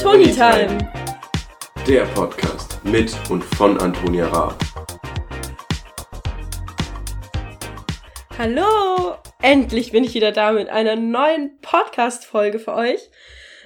Tony 0.00 0.30
Time. 0.30 0.78
Der 1.84 2.04
Podcast 2.14 2.78
mit 2.84 3.12
und 3.30 3.42
von 3.42 3.76
Antonia 3.80 4.28
Raab. 4.28 4.56
Hallo! 8.38 9.16
Endlich 9.42 9.90
bin 9.90 10.04
ich 10.04 10.14
wieder 10.14 10.30
da 10.30 10.52
mit 10.52 10.68
einer 10.68 10.94
neuen 10.94 11.58
Podcast-Folge 11.62 12.60
für 12.60 12.74
euch, 12.74 13.10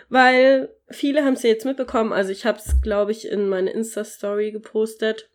weil 0.08 0.75
viele 0.89 1.22
haben 1.22 1.34
es 1.34 1.43
ja 1.43 1.50
jetzt 1.50 1.66
mitbekommen. 1.66 2.14
Also 2.14 2.32
ich 2.32 2.46
habe 2.46 2.57
es, 2.58 2.80
glaube 2.80 3.12
ich, 3.12 3.29
in 3.29 3.50
meine 3.50 3.71
Insta-Story 3.71 4.53
gepostet, 4.53 5.29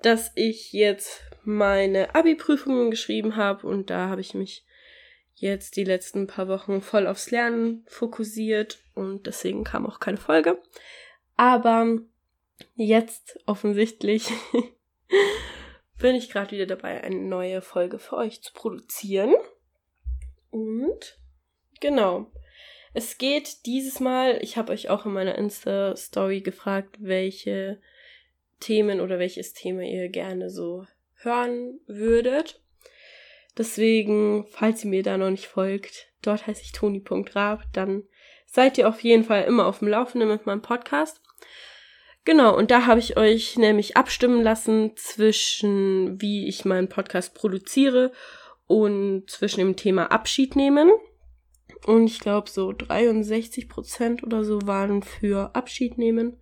dass 0.00 0.32
ich 0.34 0.72
jetzt 0.72 1.24
meine 1.44 2.14
Abi-Prüfungen 2.14 2.90
geschrieben 2.90 3.36
habe 3.36 3.66
und 3.66 3.90
da 3.90 4.08
habe 4.08 4.22
ich 4.22 4.32
mich 4.32 4.64
jetzt 5.42 5.76
die 5.76 5.84
letzten 5.84 6.28
paar 6.28 6.46
Wochen 6.46 6.80
voll 6.80 7.08
aufs 7.08 7.32
Lernen 7.32 7.84
fokussiert 7.88 8.78
und 8.94 9.26
deswegen 9.26 9.64
kam 9.64 9.86
auch 9.86 9.98
keine 9.98 10.16
Folge. 10.16 10.62
Aber 11.36 11.98
jetzt 12.76 13.40
offensichtlich 13.46 14.30
bin 15.98 16.14
ich 16.14 16.30
gerade 16.30 16.52
wieder 16.52 16.66
dabei, 16.66 17.02
eine 17.02 17.16
neue 17.16 17.60
Folge 17.60 17.98
für 17.98 18.18
euch 18.18 18.40
zu 18.40 18.52
produzieren. 18.52 19.34
Und 20.50 21.18
genau. 21.80 22.30
Es 22.94 23.18
geht 23.18 23.66
dieses 23.66 23.98
Mal, 23.98 24.38
ich 24.42 24.56
habe 24.56 24.72
euch 24.72 24.90
auch 24.90 25.06
in 25.06 25.12
meiner 25.12 25.36
Insta-Story 25.36 26.42
gefragt, 26.42 26.98
welche 27.00 27.80
Themen 28.60 29.00
oder 29.00 29.18
welches 29.18 29.54
Thema 29.54 29.82
ihr 29.82 30.08
gerne 30.08 30.50
so 30.50 30.86
hören 31.16 31.80
würdet. 31.88 32.61
Deswegen, 33.56 34.46
falls 34.50 34.84
ihr 34.84 34.90
mir 34.90 35.02
da 35.02 35.18
noch 35.18 35.30
nicht 35.30 35.46
folgt, 35.46 36.08
dort 36.22 36.46
heiße 36.46 36.62
ich 36.62 36.72
toni.rab, 36.72 37.64
dann 37.72 38.04
seid 38.46 38.78
ihr 38.78 38.88
auf 38.88 39.00
jeden 39.00 39.24
Fall 39.24 39.44
immer 39.44 39.66
auf 39.66 39.80
dem 39.80 39.88
Laufenden 39.88 40.28
mit 40.28 40.46
meinem 40.46 40.62
Podcast. 40.62 41.20
Genau, 42.24 42.56
und 42.56 42.70
da 42.70 42.86
habe 42.86 43.00
ich 43.00 43.16
euch 43.16 43.56
nämlich 43.58 43.96
abstimmen 43.96 44.42
lassen 44.42 44.92
zwischen, 44.96 46.20
wie 46.20 46.48
ich 46.48 46.64
meinen 46.64 46.88
Podcast 46.88 47.34
produziere 47.34 48.12
und 48.66 49.28
zwischen 49.28 49.58
dem 49.58 49.76
Thema 49.76 50.12
Abschied 50.12 50.54
nehmen. 50.54 50.92
Und 51.84 52.06
ich 52.06 52.20
glaube, 52.20 52.48
so 52.48 52.72
63 52.72 53.68
Prozent 53.68 54.22
oder 54.22 54.44
so 54.44 54.60
waren 54.66 55.02
für 55.02 55.54
Abschied 55.56 55.98
nehmen. 55.98 56.38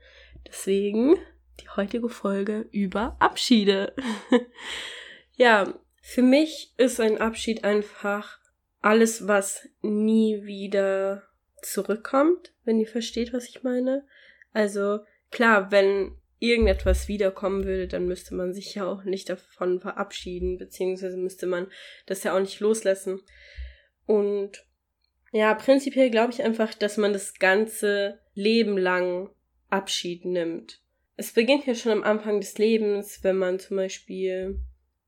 Deswegen 0.46 1.16
die 1.60 1.68
heutige 1.70 2.10
Folge 2.10 2.68
über 2.72 3.16
Abschiede. 3.18 3.94
ja, 5.36 5.72
für 6.10 6.22
mich 6.22 6.74
ist 6.76 6.98
ein 6.98 7.18
Abschied 7.18 7.62
einfach 7.62 8.40
alles, 8.80 9.28
was 9.28 9.68
nie 9.80 10.42
wieder 10.42 11.22
zurückkommt, 11.62 12.52
wenn 12.64 12.80
ihr 12.80 12.88
versteht, 12.88 13.32
was 13.32 13.48
ich 13.48 13.62
meine. 13.62 14.04
Also 14.52 14.98
klar, 15.30 15.70
wenn 15.70 16.16
irgendetwas 16.40 17.06
wiederkommen 17.06 17.64
würde, 17.64 17.86
dann 17.86 18.08
müsste 18.08 18.34
man 18.34 18.52
sich 18.52 18.74
ja 18.74 18.86
auch 18.86 19.04
nicht 19.04 19.28
davon 19.28 19.78
verabschieden, 19.78 20.58
beziehungsweise 20.58 21.16
müsste 21.16 21.46
man 21.46 21.68
das 22.06 22.24
ja 22.24 22.34
auch 22.34 22.40
nicht 22.40 22.58
loslassen. 22.58 23.20
Und 24.04 24.66
ja, 25.30 25.54
prinzipiell 25.54 26.10
glaube 26.10 26.32
ich 26.32 26.42
einfach, 26.42 26.74
dass 26.74 26.96
man 26.96 27.12
das 27.12 27.34
ganze 27.34 28.18
Leben 28.34 28.76
lang 28.76 29.30
Abschied 29.68 30.24
nimmt. 30.24 30.80
Es 31.16 31.30
beginnt 31.30 31.66
ja 31.66 31.76
schon 31.76 31.92
am 31.92 32.02
Anfang 32.02 32.40
des 32.40 32.58
Lebens, 32.58 33.22
wenn 33.22 33.36
man 33.36 33.60
zum 33.60 33.76
Beispiel 33.76 34.60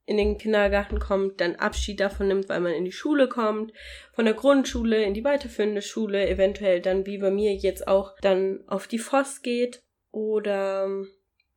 in 0.05 0.17
den 0.17 0.37
Kindergarten 0.37 0.99
kommt, 0.99 1.41
dann 1.41 1.57
Abschied 1.57 2.01
davon 2.01 2.29
nimmt, 2.29 2.49
weil 2.49 2.61
man 2.61 2.73
in 2.73 2.85
die 2.85 2.93
Schule 2.93 3.29
kommt, 3.29 3.73
von 4.13 4.25
der 4.25 4.35
Grundschule 4.35 5.03
in 5.05 5.15
die 5.15 5.25
weiterführende 5.25 5.83
Schule, 5.83 6.29
eventuell 6.29 6.81
dann 6.81 7.07
wie 7.07 7.19
bei 7.19 7.31
mir 7.31 7.55
jetzt 7.55 7.87
auch 7.87 8.17
dann 8.21 8.65
auf 8.67 8.89
die 8.89 8.99
FOS 8.99 9.43
geht 9.43 9.83
oder 10.11 10.89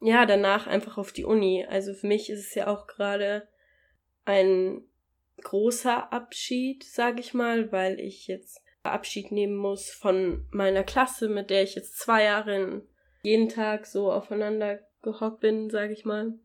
ja, 0.01 0.25
danach 0.25 0.67
einfach 0.67 0.97
auf 0.97 1.11
die 1.11 1.25
Uni. 1.25 1.65
Also 1.67 1.93
für 1.93 2.07
mich 2.07 2.29
ist 2.29 2.47
es 2.47 2.55
ja 2.55 2.67
auch 2.67 2.85
gerade 2.85 3.47
ein 4.25 4.83
großer 5.41 6.13
Abschied, 6.13 6.83
sage 6.83 7.21
ich 7.21 7.33
mal, 7.33 7.71
weil 7.71 7.99
ich 7.99 8.27
jetzt 8.27 8.61
Abschied 8.83 9.31
nehmen 9.31 9.55
muss 9.55 9.89
von 9.89 10.47
meiner 10.51 10.83
Klasse, 10.83 11.27
mit 11.27 11.49
der 11.49 11.63
ich 11.63 11.73
jetzt 11.73 11.97
zwei 11.97 12.23
Jahre 12.23 12.83
jeden 13.23 13.49
Tag 13.49 13.87
so 13.87 14.11
aufeinander 14.11 14.79
gehockt 15.01 15.39
bin, 15.39 15.71
sage 15.71 15.93
ich 15.93 16.05
mal 16.05 16.37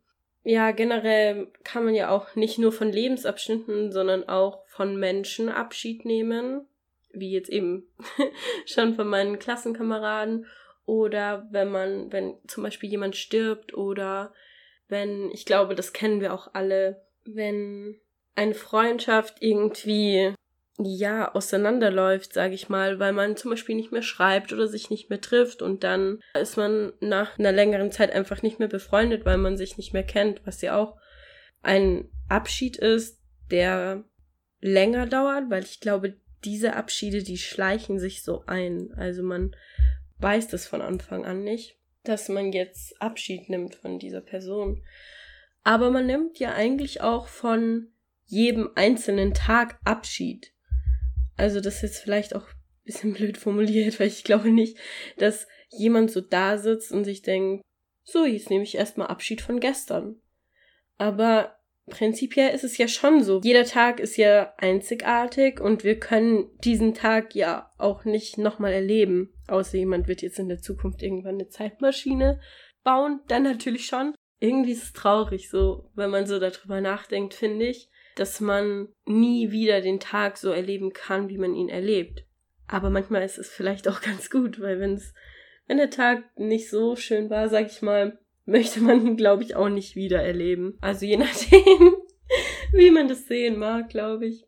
ja, 0.42 0.70
generell 0.70 1.48
kann 1.64 1.84
man 1.84 1.94
ja 1.94 2.10
auch 2.10 2.34
nicht 2.34 2.58
nur 2.58 2.72
von 2.72 2.90
Lebensabschnitten, 2.90 3.92
sondern 3.92 4.28
auch 4.28 4.66
von 4.68 4.96
Menschen 4.96 5.48
Abschied 5.48 6.04
nehmen, 6.04 6.66
wie 7.12 7.32
jetzt 7.32 7.50
eben 7.50 7.88
schon 8.66 8.94
von 8.94 9.06
meinen 9.06 9.38
Klassenkameraden 9.38 10.46
oder 10.86 11.46
wenn 11.50 11.70
man, 11.70 12.12
wenn 12.12 12.36
zum 12.46 12.62
Beispiel 12.62 12.90
jemand 12.90 13.16
stirbt 13.16 13.74
oder 13.74 14.32
wenn, 14.88 15.30
ich 15.30 15.44
glaube, 15.44 15.74
das 15.74 15.92
kennen 15.92 16.20
wir 16.20 16.32
auch 16.32 16.54
alle, 16.54 17.04
wenn 17.24 18.00
eine 18.34 18.54
Freundschaft 18.54 19.36
irgendwie 19.40 20.34
ja, 20.78 21.34
auseinanderläuft, 21.34 22.32
sage 22.32 22.54
ich 22.54 22.69
mal, 22.69 22.98
weil 22.98 23.12
man 23.12 23.36
zum 23.36 23.50
Beispiel 23.50 23.75
nicht 23.75 23.92
mehr 23.92 24.03
schreibt 24.03 24.53
oder 24.53 24.66
sich 24.66 24.88
nicht 24.88 25.10
mehr 25.10 25.20
trifft 25.20 25.62
und 25.62 25.84
dann 25.84 26.20
ist 26.41 26.56
man 26.56 26.92
nach 27.00 27.38
einer 27.38 27.53
längeren 27.53 27.91
Zeit 27.91 28.12
einfach 28.12 28.42
nicht 28.42 28.58
mehr 28.58 28.69
befreundet, 28.69 29.25
weil 29.25 29.36
man 29.36 29.56
sich 29.56 29.76
nicht 29.76 29.92
mehr 29.92 30.04
kennt, 30.04 30.47
was 30.47 30.62
ja 30.62 30.76
auch 30.76 30.97
ein 31.62 32.08
Abschied 32.28 32.76
ist, 32.76 33.19
der 33.50 34.04
länger 34.60 35.06
dauert, 35.06 35.50
weil 35.50 35.64
ich 35.64 35.81
glaube, 35.81 36.14
diese 36.44 36.76
Abschiede, 36.76 37.22
die 37.22 37.38
schleichen 37.38 37.98
sich 37.98 38.22
so 38.22 38.44
ein. 38.47 38.92
Also 38.97 39.22
man 39.22 39.54
weiß 40.19 40.48
das 40.48 40.66
von 40.66 40.81
Anfang 40.81 41.25
an 41.26 41.44
nicht, 41.44 41.76
dass 42.04 42.28
man 42.28 42.52
jetzt 42.52 43.00
Abschied 43.00 43.50
nimmt 43.50 43.75
von 43.75 43.98
dieser 43.98 44.20
Person. 44.20 44.82
Aber 45.62 45.91
man 45.91 46.06
nimmt 46.06 46.38
ja 46.38 46.54
eigentlich 46.54 47.02
auch 47.02 47.26
von 47.26 47.88
jedem 48.26 48.70
einzelnen 48.75 49.34
Tag 49.34 49.78
Abschied. 49.84 50.52
Also 51.40 51.60
das 51.60 51.76
ist 51.76 51.82
jetzt 51.82 52.02
vielleicht 52.02 52.36
auch 52.36 52.46
ein 52.46 52.84
bisschen 52.84 53.12
blöd 53.14 53.38
formuliert, 53.38 53.98
weil 53.98 54.08
ich 54.08 54.24
glaube 54.24 54.50
nicht, 54.50 54.76
dass 55.16 55.48
jemand 55.70 56.10
so 56.10 56.20
da 56.20 56.58
sitzt 56.58 56.92
und 56.92 57.04
sich 57.04 57.22
denkt, 57.22 57.62
so, 58.04 58.26
jetzt 58.26 58.50
nehme 58.50 58.64
ich 58.64 58.74
erstmal 58.74 59.06
Abschied 59.06 59.40
von 59.40 59.58
gestern. 59.58 60.20
Aber 60.98 61.56
prinzipiell 61.88 62.54
ist 62.54 62.64
es 62.64 62.76
ja 62.76 62.88
schon 62.88 63.22
so. 63.22 63.40
Jeder 63.42 63.64
Tag 63.64 64.00
ist 64.00 64.16
ja 64.16 64.52
einzigartig 64.58 65.60
und 65.60 65.82
wir 65.82 65.98
können 65.98 66.50
diesen 66.62 66.92
Tag 66.92 67.34
ja 67.34 67.70
auch 67.78 68.04
nicht 68.04 68.36
nochmal 68.36 68.72
erleben. 68.72 69.32
Außer 69.48 69.78
jemand 69.78 70.08
wird 70.08 70.22
jetzt 70.22 70.38
in 70.38 70.48
der 70.48 70.60
Zukunft 70.60 71.02
irgendwann 71.02 71.36
eine 71.36 71.48
Zeitmaschine 71.48 72.40
bauen, 72.82 73.20
dann 73.28 73.44
natürlich 73.44 73.86
schon. 73.86 74.14
Irgendwie 74.40 74.72
ist 74.72 74.82
es 74.82 74.92
traurig 74.92 75.48
so, 75.48 75.90
wenn 75.94 76.10
man 76.10 76.26
so 76.26 76.38
darüber 76.38 76.80
nachdenkt, 76.80 77.32
finde 77.32 77.66
ich 77.66 77.90
dass 78.20 78.38
man 78.38 78.88
nie 79.06 79.50
wieder 79.50 79.81
den 79.81 79.98
Tag 79.98 80.36
so 80.36 80.50
erleben 80.50 80.92
kann, 80.92 81.31
wie 81.31 81.38
man 81.38 81.54
ihn 81.54 81.70
erlebt. 81.70 82.26
Aber 82.69 82.91
manchmal 82.91 83.22
ist 83.22 83.38
es 83.38 83.48
vielleicht 83.48 83.88
auch 83.88 84.00
ganz 84.03 84.28
gut, 84.28 84.60
weil 84.60 84.78
wenn's, 84.78 85.14
wenn 85.66 85.78
der 85.78 85.88
Tag 85.88 86.25
nicht 86.38 86.69
so 86.69 86.97
schön 86.97 87.31
war, 87.31 87.48
sag 87.48 87.66
ich 87.66 87.81
mal, 87.81 88.19
möchte 88.44 88.81
man 88.82 89.06
ihn, 89.06 89.16
glaube 89.16 89.42
ich, 89.42 89.56
auch 89.56 89.70
nicht 89.70 89.97
wieder 89.97 90.22
erleben. 90.22 90.76
Also 90.82 91.06
je 91.06 91.16
nachdem, 91.16 91.94
wie 92.72 92.91
man 92.91 93.08
das 93.08 93.26
sehen 93.26 93.58
mag, 93.58 93.88
glaube 93.88 94.26
ich. 94.26 94.47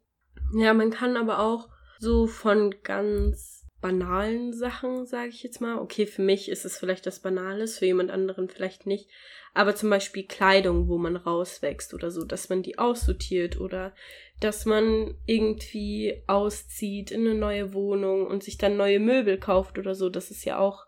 Ja, 0.55 0.75
man 0.75 0.91
kann 0.91 1.17
aber 1.17 1.39
auch 1.39 1.71
so 1.99 2.27
von 2.27 2.75
ganz 2.83 3.62
banalen 3.83 4.55
Sachen, 4.55 5.05
sage 5.05 5.29
ich 5.29 5.43
jetzt 5.43 5.61
mal. 5.61 5.79
Okay, 5.79 6.07
für 6.07 6.23
mich 6.23 6.49
ist 6.49 6.65
es 6.65 6.79
vielleicht 6.79 7.05
das 7.05 7.21
Banales, 7.21 7.79
für 7.79 7.87
jemand 7.87 8.11
anderen 8.11 8.49
vielleicht 8.49 8.87
nicht 8.87 9.11
aber 9.55 9.75
zum 9.75 9.91
Beispiel 9.91 10.25
Kleidung, 10.25 10.89
wo 10.89 10.97
man 10.97 11.17
rauswächst 11.17 11.93
oder 11.93 12.11
so, 12.11 12.25
dass 12.25 12.49
man 12.49 12.63
die 12.63 12.79
aussortiert 12.79 13.61
oder 13.61 13.95
dass 14.41 14.65
man 14.65 15.15
irgendwie 15.27 16.23
auszieht 16.27 17.11
in 17.11 17.27
eine 17.27 17.35
neue 17.35 17.75
Wohnung 17.75 18.27
und 18.27 18.43
sich 18.43 18.57
dann 18.57 18.77
neue 18.77 18.99
Möbel 18.99 19.39
kauft 19.39 19.79
oder 19.79 19.95
so, 19.95 20.09
das 20.09 20.31
ist 20.31 20.45
ja 20.45 20.59
auch 20.59 20.87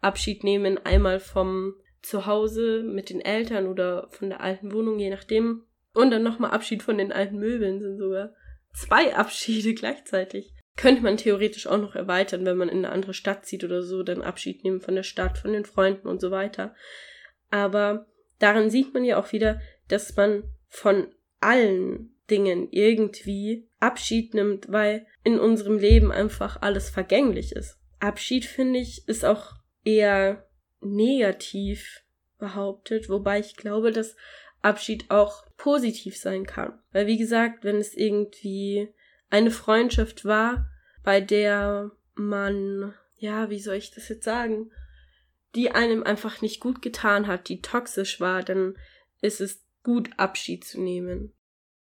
Abschied 0.00 0.44
nehmen 0.44 0.78
einmal 0.78 1.20
vom 1.20 1.74
Zuhause 2.02 2.82
mit 2.82 3.08
den 3.08 3.20
Eltern 3.20 3.66
oder 3.66 4.08
von 4.10 4.28
der 4.28 4.40
alten 4.40 4.72
Wohnung, 4.72 4.98
je 4.98 5.10
nachdem. 5.10 5.62
Und 5.94 6.10
dann 6.10 6.22
nochmal 6.22 6.50
Abschied 6.50 6.82
von 6.82 6.98
den 6.98 7.12
alten 7.12 7.38
Möbeln 7.38 7.80
sind 7.80 7.96
sogar 7.96 8.34
zwei 8.74 9.14
Abschiede 9.14 9.74
gleichzeitig. 9.74 10.54
Könnte 10.76 11.02
man 11.02 11.16
theoretisch 11.16 11.66
auch 11.66 11.78
noch 11.78 11.94
erweitern, 11.94 12.44
wenn 12.46 12.56
man 12.56 12.68
in 12.68 12.78
eine 12.78 12.90
andere 12.90 13.14
Stadt 13.14 13.44
zieht 13.44 13.62
oder 13.62 13.82
so, 13.82 14.02
dann 14.02 14.22
Abschied 14.22 14.64
nehmen 14.64 14.80
von 14.80 14.94
der 14.94 15.02
Stadt, 15.02 15.38
von 15.38 15.52
den 15.52 15.64
Freunden 15.64 16.08
und 16.08 16.20
so 16.20 16.30
weiter. 16.30 16.74
Aber 17.50 18.06
daran 18.38 18.70
sieht 18.70 18.94
man 18.94 19.04
ja 19.04 19.18
auch 19.20 19.32
wieder, 19.32 19.60
dass 19.88 20.16
man 20.16 20.44
von 20.68 21.14
allen 21.40 22.16
Dingen 22.30 22.68
irgendwie 22.70 23.68
Abschied 23.80 24.32
nimmt, 24.32 24.72
weil 24.72 25.06
in 25.24 25.38
unserem 25.38 25.78
Leben 25.78 26.10
einfach 26.10 26.62
alles 26.62 26.88
vergänglich 26.88 27.52
ist. 27.52 27.78
Abschied, 28.00 28.46
finde 28.46 28.78
ich, 28.78 29.06
ist 29.06 29.24
auch 29.24 29.52
eher 29.84 30.48
negativ 30.80 32.02
behauptet, 32.38 33.08
wobei 33.08 33.38
ich 33.38 33.56
glaube, 33.56 33.92
dass 33.92 34.16
Abschied 34.62 35.10
auch 35.10 35.44
positiv 35.56 36.16
sein 36.16 36.46
kann. 36.46 36.78
Weil, 36.92 37.06
wie 37.06 37.18
gesagt, 37.18 37.64
wenn 37.64 37.76
es 37.76 37.94
irgendwie 37.94 38.88
eine 39.32 39.50
Freundschaft 39.50 40.24
war, 40.24 40.70
bei 41.02 41.20
der 41.20 41.90
man, 42.14 42.94
ja, 43.16 43.48
wie 43.50 43.60
soll 43.60 43.76
ich 43.76 43.90
das 43.90 44.08
jetzt 44.08 44.24
sagen, 44.24 44.70
die 45.54 45.70
einem 45.70 46.02
einfach 46.02 46.42
nicht 46.42 46.60
gut 46.60 46.82
getan 46.82 47.26
hat, 47.26 47.48
die 47.48 47.62
toxisch 47.62 48.20
war, 48.20 48.42
dann 48.42 48.76
ist 49.20 49.40
es 49.40 49.64
gut, 49.82 50.10
Abschied 50.18 50.64
zu 50.64 50.80
nehmen. 50.80 51.32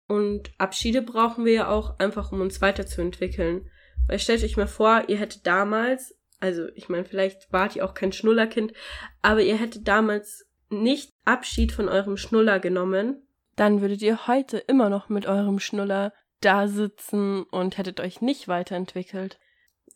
Und 0.07 0.51
Abschiede 0.57 1.01
brauchen 1.01 1.45
wir 1.45 1.53
ja 1.53 1.67
auch 1.69 1.99
einfach, 1.99 2.31
um 2.31 2.41
uns 2.41 2.61
weiterzuentwickeln. 2.61 3.69
Weil 4.07 4.19
stellt 4.19 4.43
euch 4.43 4.57
mal 4.57 4.67
vor, 4.67 5.03
ihr 5.07 5.17
hättet 5.17 5.45
damals, 5.45 6.17
also 6.39 6.67
ich 6.75 6.87
meine, 6.89 7.05
vielleicht 7.05 7.51
wart 7.51 7.75
ihr 7.75 7.85
auch 7.85 7.93
kein 7.93 8.13
Schnullerkind, 8.13 8.73
aber 9.21 9.41
ihr 9.41 9.57
hättet 9.57 9.87
damals 9.87 10.45
nicht 10.69 11.11
Abschied 11.25 11.71
von 11.71 11.89
eurem 11.89 12.17
Schnuller 12.17 12.59
genommen, 12.59 13.27
dann 13.55 13.81
würdet 13.81 14.01
ihr 14.01 14.27
heute 14.27 14.57
immer 14.57 14.89
noch 14.89 15.09
mit 15.09 15.25
eurem 15.25 15.59
Schnuller 15.59 16.13
da 16.43 16.67
sitzen 16.67 17.43
und 17.43 17.77
hättet 17.77 17.99
euch 17.99 18.21
nicht 18.21 18.47
weiterentwickelt. 18.47 19.39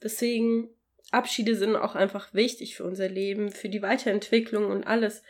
Deswegen, 0.02 0.70
Abschiede 1.12 1.56
sind 1.56 1.76
auch 1.76 1.96
einfach 1.96 2.34
wichtig 2.34 2.76
für 2.76 2.84
unser 2.84 3.10
Leben, 3.10 3.52
für 3.52 3.70
die 3.70 3.82
Weiterentwicklung 3.82 4.66
und 4.66 4.86
alles. 4.86 5.24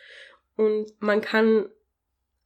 Und 0.56 0.92
man 1.00 1.22
kann 1.22 1.70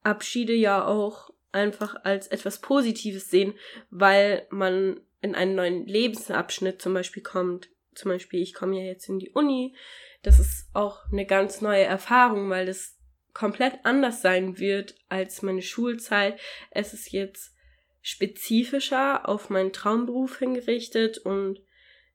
Abschiede 0.04 0.54
ja 0.54 0.86
auch 0.86 1.32
einfach 1.52 1.96
als 2.04 2.28
etwas 2.28 2.60
Positives 2.60 3.30
sehen, 3.30 3.54
weil 3.90 4.48
man 4.50 5.00
in 5.22 5.36
einen 5.36 5.56
neuen 5.56 5.86
Lebensabschnitt 5.86 6.82
zum 6.82 6.94
Beispiel 6.94 7.24
kommt. 7.24 7.70
Zum 7.94 8.10
Beispiel, 8.10 8.42
ich 8.42 8.54
komme 8.54 8.78
ja 8.78 8.86
jetzt 8.86 9.10
in 9.10 9.20
die 9.20 9.32
Uni. 9.32 9.76
Das 10.24 10.40
ist 10.40 10.70
auch 10.74 11.00
eine 11.12 11.26
ganz 11.26 11.62
neue 11.62 11.84
Erfahrung, 11.84 12.50
weil 12.50 12.66
das 12.66 12.98
komplett 13.34 13.80
anders 13.84 14.22
sein 14.22 14.60
wird 14.60 14.96
als 15.10 15.42
meine 15.42 15.62
Schulzeit. 15.62 16.40
Es 16.70 16.94
ist 16.94 17.12
jetzt 17.12 17.54
spezifischer 18.02 19.28
auf 19.28 19.50
meinen 19.50 19.74
Traumberuf 19.74 20.40
hingerichtet 20.40 21.20
und 21.20 21.62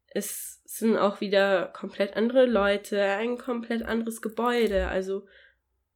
es 0.08 0.62
sind 0.64 0.96
auch 0.96 1.20
wieder 1.20 1.66
komplett 1.66 2.16
andere 2.16 2.46
Leute, 2.46 3.02
ein 3.02 3.38
komplett 3.38 3.82
anderes 3.82 4.20
Gebäude. 4.22 4.88
Also 4.88 5.26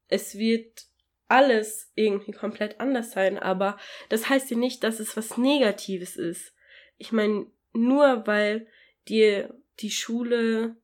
es 0.08 0.38
wird 0.38 0.86
alles 1.28 1.90
irgendwie 1.94 2.32
komplett 2.32 2.80
anders 2.80 3.12
sein, 3.12 3.38
aber 3.38 3.78
das 4.08 4.28
heißt 4.28 4.50
ja 4.50 4.56
nicht, 4.56 4.82
dass 4.84 5.00
es 5.00 5.16
was 5.16 5.38
Negatives 5.38 6.16
ist. 6.16 6.54
Ich 6.98 7.12
meine, 7.12 7.46
nur 7.72 8.26
weil 8.26 8.66
dir 9.08 9.54
die 9.80 9.90
Schule 9.90 10.76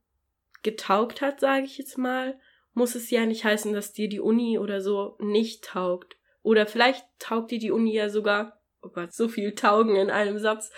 getaugt 0.62 1.20
hat, 1.20 1.40
sage 1.40 1.64
ich 1.64 1.78
jetzt 1.78 1.98
mal, 1.98 2.38
muss 2.74 2.94
es 2.94 3.10
ja 3.10 3.26
nicht 3.26 3.44
heißen, 3.44 3.72
dass 3.72 3.92
dir 3.92 4.08
die 4.08 4.20
Uni 4.20 4.58
oder 4.58 4.80
so 4.80 5.16
nicht 5.20 5.64
taugt. 5.64 6.16
Oder 6.42 6.66
vielleicht 6.66 7.04
taugt 7.18 7.50
dir 7.50 7.58
die 7.58 7.70
Uni 7.70 7.92
ja 7.94 8.08
sogar, 8.08 8.55
oh 8.86 8.92
Gott, 8.92 9.12
so 9.12 9.28
viel 9.28 9.54
taugen 9.54 9.96
in 9.96 10.10
einem 10.10 10.38
Satz. 10.38 10.70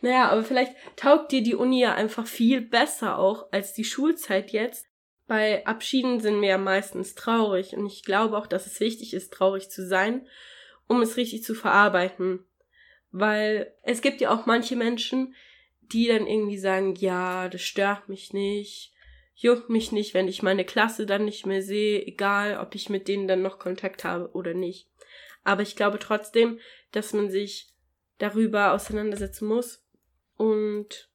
Naja, 0.00 0.28
aber 0.30 0.42
vielleicht 0.42 0.74
taugt 0.96 1.32
dir 1.32 1.42
die 1.42 1.54
Uni 1.54 1.80
ja 1.80 1.94
einfach 1.94 2.26
viel 2.26 2.60
besser 2.60 3.18
auch 3.18 3.52
als 3.52 3.72
die 3.72 3.84
Schulzeit 3.84 4.50
jetzt. 4.50 4.86
Bei 5.26 5.64
Abschieden 5.66 6.20
sind 6.20 6.40
wir 6.40 6.50
ja 6.50 6.58
meistens 6.58 7.14
traurig 7.14 7.74
und 7.74 7.86
ich 7.86 8.02
glaube 8.04 8.36
auch, 8.36 8.46
dass 8.46 8.66
es 8.66 8.80
wichtig 8.80 9.14
ist, 9.14 9.32
traurig 9.32 9.70
zu 9.70 9.86
sein, 9.86 10.26
um 10.88 11.00
es 11.00 11.16
richtig 11.16 11.44
zu 11.44 11.54
verarbeiten. 11.54 12.44
Weil 13.12 13.72
es 13.82 14.02
gibt 14.02 14.20
ja 14.20 14.30
auch 14.30 14.46
manche 14.46 14.76
Menschen, 14.76 15.34
die 15.80 16.08
dann 16.08 16.26
irgendwie 16.26 16.58
sagen, 16.58 16.94
ja, 16.96 17.48
das 17.48 17.62
stört 17.62 18.08
mich 18.08 18.32
nicht, 18.32 18.92
juckt 19.34 19.70
mich 19.70 19.92
nicht, 19.92 20.14
wenn 20.14 20.28
ich 20.28 20.42
meine 20.42 20.64
Klasse 20.64 21.06
dann 21.06 21.24
nicht 21.24 21.46
mehr 21.46 21.62
sehe, 21.62 22.04
egal 22.06 22.58
ob 22.58 22.74
ich 22.74 22.88
mit 22.88 23.08
denen 23.08 23.28
dann 23.28 23.42
noch 23.42 23.58
Kontakt 23.58 24.04
habe 24.04 24.30
oder 24.32 24.54
nicht. 24.54 24.88
Aber 25.44 25.62
ich 25.62 25.76
glaube 25.76 25.98
trotzdem, 25.98 26.58
dass 26.92 27.12
man 27.12 27.30
sich 27.30 27.72
darüber 28.18 28.72
auseinandersetzen 28.72 29.48
muss 29.48 29.84
und 30.36 31.10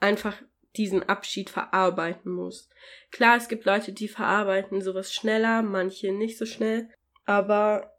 einfach 0.00 0.40
diesen 0.76 1.02
Abschied 1.02 1.50
verarbeiten 1.50 2.30
muss. 2.30 2.68
Klar, 3.10 3.36
es 3.36 3.48
gibt 3.48 3.64
Leute, 3.64 3.92
die 3.92 4.08
verarbeiten 4.08 4.80
sowas 4.82 5.12
schneller, 5.12 5.62
manche 5.62 6.12
nicht 6.12 6.38
so 6.38 6.46
schnell, 6.46 6.88
aber 7.24 7.96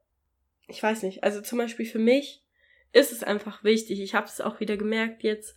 ich 0.68 0.82
weiß 0.82 1.04
nicht. 1.04 1.24
Also 1.24 1.42
zum 1.42 1.58
Beispiel 1.58 1.86
für 1.86 2.00
mich 2.00 2.44
ist 2.94 3.12
es 3.12 3.24
einfach 3.24 3.64
wichtig. 3.64 4.00
Ich 4.00 4.14
habe 4.14 4.28
es 4.28 4.42
auch 4.42 4.60
wieder 4.60 4.78
gemerkt 4.78 5.24
jetzt, 5.24 5.56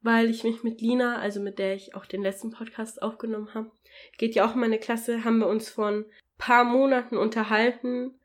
weil 0.00 0.30
ich 0.30 0.44
mich 0.44 0.62
mit 0.62 0.80
Lina, 0.80 1.18
also 1.18 1.40
mit 1.40 1.58
der 1.58 1.74
ich 1.74 1.94
auch 1.94 2.06
den 2.06 2.22
letzten 2.22 2.50
Podcast 2.50 3.02
aufgenommen 3.02 3.54
habe, 3.54 3.70
geht 4.16 4.34
ja 4.34 4.46
auch 4.46 4.54
in 4.54 4.60
meine 4.60 4.78
Klasse, 4.78 5.24
haben 5.24 5.38
wir 5.38 5.46
uns 5.46 5.70
vor 5.70 5.88
ein 5.88 6.04
paar 6.36 6.64
Monaten 6.64 7.16
unterhalten 7.16 8.17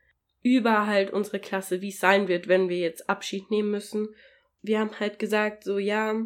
über 0.43 0.85
halt 0.85 1.11
unsere 1.11 1.39
Klasse, 1.39 1.81
wie 1.81 1.89
es 1.89 1.99
sein 1.99 2.27
wird, 2.27 2.47
wenn 2.47 2.69
wir 2.69 2.77
jetzt 2.77 3.09
Abschied 3.09 3.49
nehmen 3.49 3.71
müssen. 3.71 4.09
Wir 4.61 4.79
haben 4.79 4.99
halt 4.99 5.17
gesagt, 5.17 5.63
so 5.63 5.79
ja, 5.79 6.21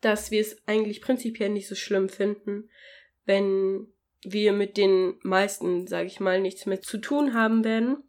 dass 0.00 0.30
wir 0.30 0.40
es 0.40 0.56
eigentlich 0.66 1.00
prinzipiell 1.00 1.48
nicht 1.48 1.68
so 1.68 1.76
schlimm 1.76 2.08
finden, 2.08 2.68
wenn 3.24 3.86
wir 4.24 4.52
mit 4.52 4.76
den 4.76 5.14
meisten, 5.22 5.86
sage 5.86 6.06
ich 6.06 6.20
mal, 6.20 6.40
nichts 6.40 6.66
mehr 6.66 6.82
zu 6.82 6.98
tun 6.98 7.34
haben 7.34 7.64
werden. 7.64 8.04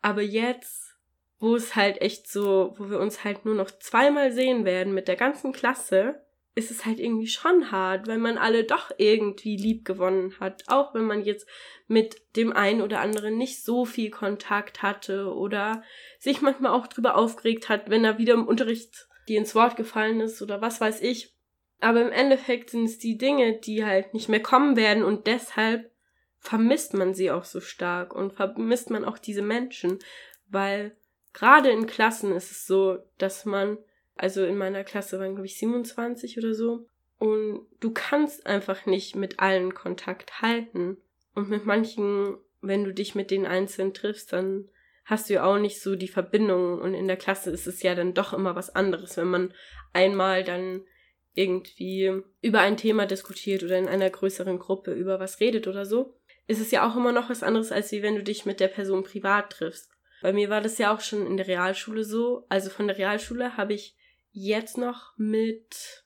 Aber 0.00 0.22
jetzt, 0.22 0.96
wo 1.38 1.56
es 1.56 1.76
halt 1.76 2.00
echt 2.02 2.28
so, 2.28 2.74
wo 2.76 2.90
wir 2.90 2.98
uns 2.98 3.24
halt 3.24 3.44
nur 3.44 3.54
noch 3.54 3.70
zweimal 3.70 4.32
sehen 4.32 4.64
werden 4.64 4.92
mit 4.92 5.08
der 5.08 5.16
ganzen 5.16 5.52
Klasse, 5.52 6.25
ist 6.56 6.70
es 6.70 6.86
halt 6.86 6.98
irgendwie 6.98 7.26
schon 7.26 7.70
hart, 7.70 8.08
weil 8.08 8.16
man 8.16 8.38
alle 8.38 8.64
doch 8.64 8.90
irgendwie 8.96 9.58
lieb 9.58 9.84
gewonnen 9.84 10.34
hat, 10.40 10.64
auch 10.68 10.94
wenn 10.94 11.04
man 11.04 11.22
jetzt 11.22 11.46
mit 11.86 12.16
dem 12.34 12.52
einen 12.52 12.80
oder 12.80 13.00
anderen 13.00 13.36
nicht 13.36 13.62
so 13.62 13.84
viel 13.84 14.10
Kontakt 14.10 14.82
hatte 14.82 15.32
oder 15.34 15.82
sich 16.18 16.40
manchmal 16.40 16.72
auch 16.72 16.86
drüber 16.86 17.14
aufgeregt 17.16 17.68
hat, 17.68 17.90
wenn 17.90 18.04
er 18.04 18.16
wieder 18.16 18.32
im 18.32 18.48
Unterricht 18.48 19.06
die 19.28 19.36
ins 19.36 19.54
Wort 19.54 19.76
gefallen 19.76 20.20
ist 20.20 20.40
oder 20.40 20.62
was 20.62 20.80
weiß 20.80 21.02
ich. 21.02 21.34
Aber 21.80 22.00
im 22.00 22.10
Endeffekt 22.10 22.70
sind 22.70 22.84
es 22.84 22.98
die 22.98 23.18
Dinge, 23.18 23.58
die 23.60 23.84
halt 23.84 24.14
nicht 24.14 24.30
mehr 24.30 24.42
kommen 24.42 24.76
werden 24.76 25.04
und 25.04 25.26
deshalb 25.26 25.90
vermisst 26.38 26.94
man 26.94 27.12
sie 27.12 27.30
auch 27.30 27.44
so 27.44 27.60
stark 27.60 28.14
und 28.14 28.32
vermisst 28.32 28.88
man 28.88 29.04
auch 29.04 29.18
diese 29.18 29.42
Menschen, 29.42 29.98
weil 30.48 30.96
gerade 31.34 31.68
in 31.70 31.86
Klassen 31.86 32.32
ist 32.32 32.50
es 32.50 32.66
so, 32.66 32.98
dass 33.18 33.44
man, 33.44 33.76
also 34.16 34.44
in 34.44 34.56
meiner 34.56 34.84
Klasse 34.84 35.18
waren 35.18 35.34
glaube 35.34 35.46
ich 35.46 35.58
27 35.58 36.38
oder 36.38 36.54
so, 36.54 36.86
und 37.18 37.66
du 37.80 37.92
kannst 37.92 38.46
einfach 38.46 38.86
nicht 38.86 39.16
mit 39.16 39.40
allen 39.40 39.74
Kontakt 39.74 40.42
halten. 40.42 40.98
Und 41.34 41.48
mit 41.48 41.64
manchen, 41.66 42.36
wenn 42.60 42.84
du 42.84 42.92
dich 42.92 43.14
mit 43.14 43.30
den 43.30 43.46
Einzelnen 43.46 43.94
triffst, 43.94 44.32
dann 44.32 44.68
hast 45.04 45.28
du 45.28 45.34
ja 45.34 45.44
auch 45.44 45.58
nicht 45.58 45.80
so 45.80 45.96
die 45.96 46.08
Verbindung. 46.08 46.78
Und 46.78 46.94
in 46.94 47.06
der 47.06 47.16
Klasse 47.16 47.50
ist 47.50 47.66
es 47.66 47.82
ja 47.82 47.94
dann 47.94 48.14
doch 48.14 48.32
immer 48.32 48.54
was 48.54 48.74
anderes, 48.74 49.16
wenn 49.16 49.28
man 49.28 49.54
einmal 49.92 50.44
dann 50.44 50.82
irgendwie 51.34 52.22
über 52.40 52.60
ein 52.60 52.76
Thema 52.76 53.06
diskutiert 53.06 53.62
oder 53.62 53.78
in 53.78 53.88
einer 53.88 54.08
größeren 54.08 54.58
Gruppe 54.58 54.92
über 54.92 55.20
was 55.20 55.40
redet 55.40 55.68
oder 55.68 55.84
so, 55.84 56.14
ist 56.46 56.60
es 56.60 56.70
ja 56.70 56.88
auch 56.88 56.96
immer 56.96 57.12
noch 57.12 57.28
was 57.28 57.42
anderes, 57.42 57.72
als 57.72 57.92
wie 57.92 58.02
wenn 58.02 58.14
du 58.14 58.22
dich 58.22 58.46
mit 58.46 58.58
der 58.58 58.68
Person 58.68 59.04
privat 59.04 59.50
triffst. 59.50 59.90
Bei 60.22 60.32
mir 60.32 60.48
war 60.48 60.62
das 60.62 60.78
ja 60.78 60.94
auch 60.94 61.00
schon 61.00 61.26
in 61.26 61.36
der 61.36 61.46
Realschule 61.46 62.04
so. 62.04 62.46
Also 62.48 62.70
von 62.70 62.86
der 62.86 62.96
Realschule 62.96 63.58
habe 63.58 63.74
ich 63.74 63.95
jetzt 64.36 64.76
noch 64.76 65.16
mit, 65.16 66.04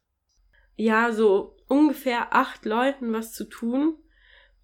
ja, 0.76 1.12
so 1.12 1.56
ungefähr 1.66 2.34
acht 2.34 2.64
Leuten 2.64 3.12
was 3.12 3.32
zu 3.32 3.44
tun, 3.44 3.98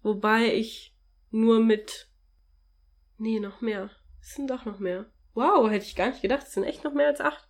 wobei 0.01 0.53
ich 0.53 0.95
nur 1.31 1.59
mit, 1.59 2.07
nee, 3.17 3.39
noch 3.39 3.59
mehr. 3.59 3.91
Es 4.21 4.35
sind 4.35 4.49
doch 4.49 4.63
noch 4.65 4.79
mehr. 4.79 5.11
Wow, 5.33 5.69
hätte 5.69 5.85
ich 5.85 5.95
gar 5.95 6.09
nicht 6.09 6.21
gedacht, 6.21 6.47
es 6.47 6.53
sind 6.53 6.63
echt 6.63 6.83
noch 6.85 6.93
mehr 6.93 7.07
als 7.07 7.19
acht 7.19 7.47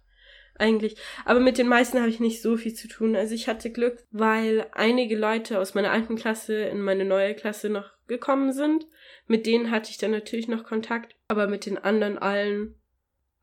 eigentlich. 0.55 0.97
Aber 1.23 1.39
mit 1.39 1.59
den 1.59 1.67
meisten 1.67 1.99
habe 1.99 2.09
ich 2.09 2.19
nicht 2.19 2.41
so 2.41 2.57
viel 2.57 2.73
zu 2.73 2.87
tun. 2.87 3.15
Also 3.15 3.35
ich 3.35 3.47
hatte 3.47 3.71
Glück, 3.71 4.03
weil 4.09 4.67
einige 4.73 5.15
Leute 5.15 5.59
aus 5.59 5.75
meiner 5.75 5.91
alten 5.91 6.15
Klasse 6.15 6.55
in 6.55 6.81
meine 6.81 7.05
neue 7.05 7.35
Klasse 7.35 7.69
noch 7.69 7.91
gekommen 8.07 8.51
sind. 8.51 8.87
Mit 9.27 9.45
denen 9.45 9.69
hatte 9.69 9.91
ich 9.91 9.99
dann 9.99 10.11
natürlich 10.11 10.47
noch 10.47 10.63
Kontakt, 10.63 11.15
aber 11.27 11.45
mit 11.45 11.67
den 11.67 11.77
anderen 11.77 12.17
allen 12.17 12.73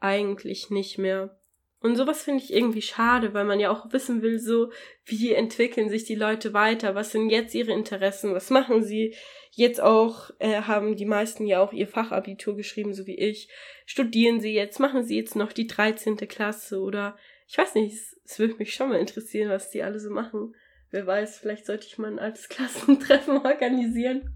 eigentlich 0.00 0.70
nicht 0.70 0.98
mehr. 0.98 1.38
Und 1.84 1.96
sowas 1.96 2.22
finde 2.22 2.42
ich 2.42 2.50
irgendwie 2.50 2.80
schade, 2.80 3.34
weil 3.34 3.44
man 3.44 3.60
ja 3.60 3.70
auch 3.70 3.92
wissen 3.92 4.22
will, 4.22 4.38
so, 4.38 4.72
wie 5.04 5.34
entwickeln 5.34 5.90
sich 5.90 6.04
die 6.04 6.14
Leute 6.14 6.54
weiter, 6.54 6.94
was 6.94 7.12
sind 7.12 7.28
jetzt 7.28 7.54
ihre 7.54 7.72
Interessen, 7.72 8.32
was 8.32 8.48
machen 8.48 8.82
sie. 8.82 9.14
Jetzt 9.50 9.82
auch 9.82 10.30
äh, 10.38 10.62
haben 10.62 10.96
die 10.96 11.04
meisten 11.04 11.46
ja 11.46 11.60
auch 11.60 11.74
ihr 11.74 11.86
Fachabitur 11.86 12.56
geschrieben, 12.56 12.94
so 12.94 13.06
wie 13.06 13.18
ich. 13.18 13.50
Studieren 13.84 14.40
sie 14.40 14.54
jetzt, 14.54 14.80
machen 14.80 15.04
sie 15.04 15.18
jetzt 15.18 15.36
noch 15.36 15.52
die 15.52 15.66
13. 15.66 16.16
Klasse 16.26 16.80
oder 16.80 17.18
ich 17.46 17.58
weiß 17.58 17.74
nicht, 17.74 17.92
es, 17.92 18.18
es 18.24 18.38
würde 18.38 18.54
mich 18.54 18.72
schon 18.72 18.88
mal 18.88 18.98
interessieren, 18.98 19.50
was 19.50 19.68
die 19.68 19.82
alle 19.82 20.00
so 20.00 20.08
machen. 20.08 20.56
Wer 20.90 21.06
weiß, 21.06 21.38
vielleicht 21.38 21.66
sollte 21.66 21.86
ich 21.86 21.98
mal 21.98 22.10
ein 22.10 22.18
altes 22.18 22.48
Klassentreffen 22.48 23.44
organisieren. 23.44 24.34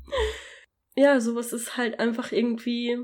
Ja, 0.96 1.18
sowas 1.18 1.54
ist 1.54 1.78
halt 1.78 1.98
einfach 1.98 2.30
irgendwie 2.30 2.98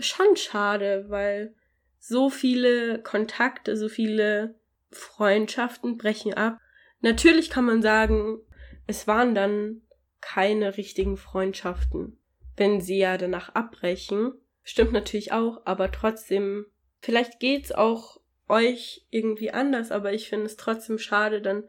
schon 0.00 0.34
schade, 0.34 1.04
weil 1.10 1.54
so 1.98 2.30
viele 2.30 3.02
Kontakte, 3.02 3.76
so 3.76 3.88
viele 3.88 4.54
Freundschaften 4.90 5.98
brechen 5.98 6.34
ab. 6.34 6.58
Natürlich 7.00 7.50
kann 7.50 7.64
man 7.64 7.82
sagen, 7.82 8.40
es 8.86 9.06
waren 9.06 9.34
dann 9.34 9.82
keine 10.20 10.76
richtigen 10.76 11.16
Freundschaften, 11.16 12.18
wenn 12.56 12.80
sie 12.80 12.98
ja 12.98 13.18
danach 13.18 13.54
abbrechen. 13.54 14.32
Stimmt 14.62 14.92
natürlich 14.92 15.32
auch, 15.32 15.62
aber 15.64 15.92
trotzdem, 15.92 16.66
vielleicht 17.00 17.40
geht's 17.40 17.72
auch 17.72 18.20
euch 18.48 19.06
irgendwie 19.10 19.50
anders, 19.50 19.92
aber 19.92 20.12
ich 20.12 20.28
finde 20.28 20.46
es 20.46 20.56
trotzdem 20.56 20.98
schade, 20.98 21.40
dann 21.40 21.64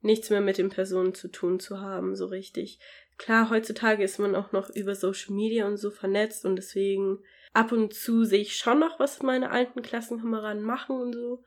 nichts 0.00 0.30
mehr 0.30 0.40
mit 0.40 0.58
den 0.58 0.68
Personen 0.68 1.14
zu 1.14 1.28
tun 1.28 1.60
zu 1.60 1.80
haben, 1.80 2.14
so 2.14 2.26
richtig. 2.26 2.78
Klar, 3.16 3.48
heutzutage 3.50 4.02
ist 4.02 4.18
man 4.18 4.34
auch 4.34 4.52
noch 4.52 4.68
über 4.70 4.94
Social 4.94 5.34
Media 5.34 5.66
und 5.66 5.76
so 5.76 5.90
vernetzt 5.90 6.44
und 6.44 6.56
deswegen 6.56 7.20
ab 7.54 7.72
und 7.72 7.94
zu 7.94 8.24
sehe 8.24 8.42
ich 8.42 8.56
schon 8.56 8.80
noch, 8.80 8.98
was 8.98 9.22
meine 9.22 9.50
alten 9.50 9.80
Klassenkameraden 9.80 10.62
machen 10.62 11.00
und 11.00 11.14
so. 11.14 11.42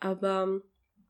Aber 0.00 0.62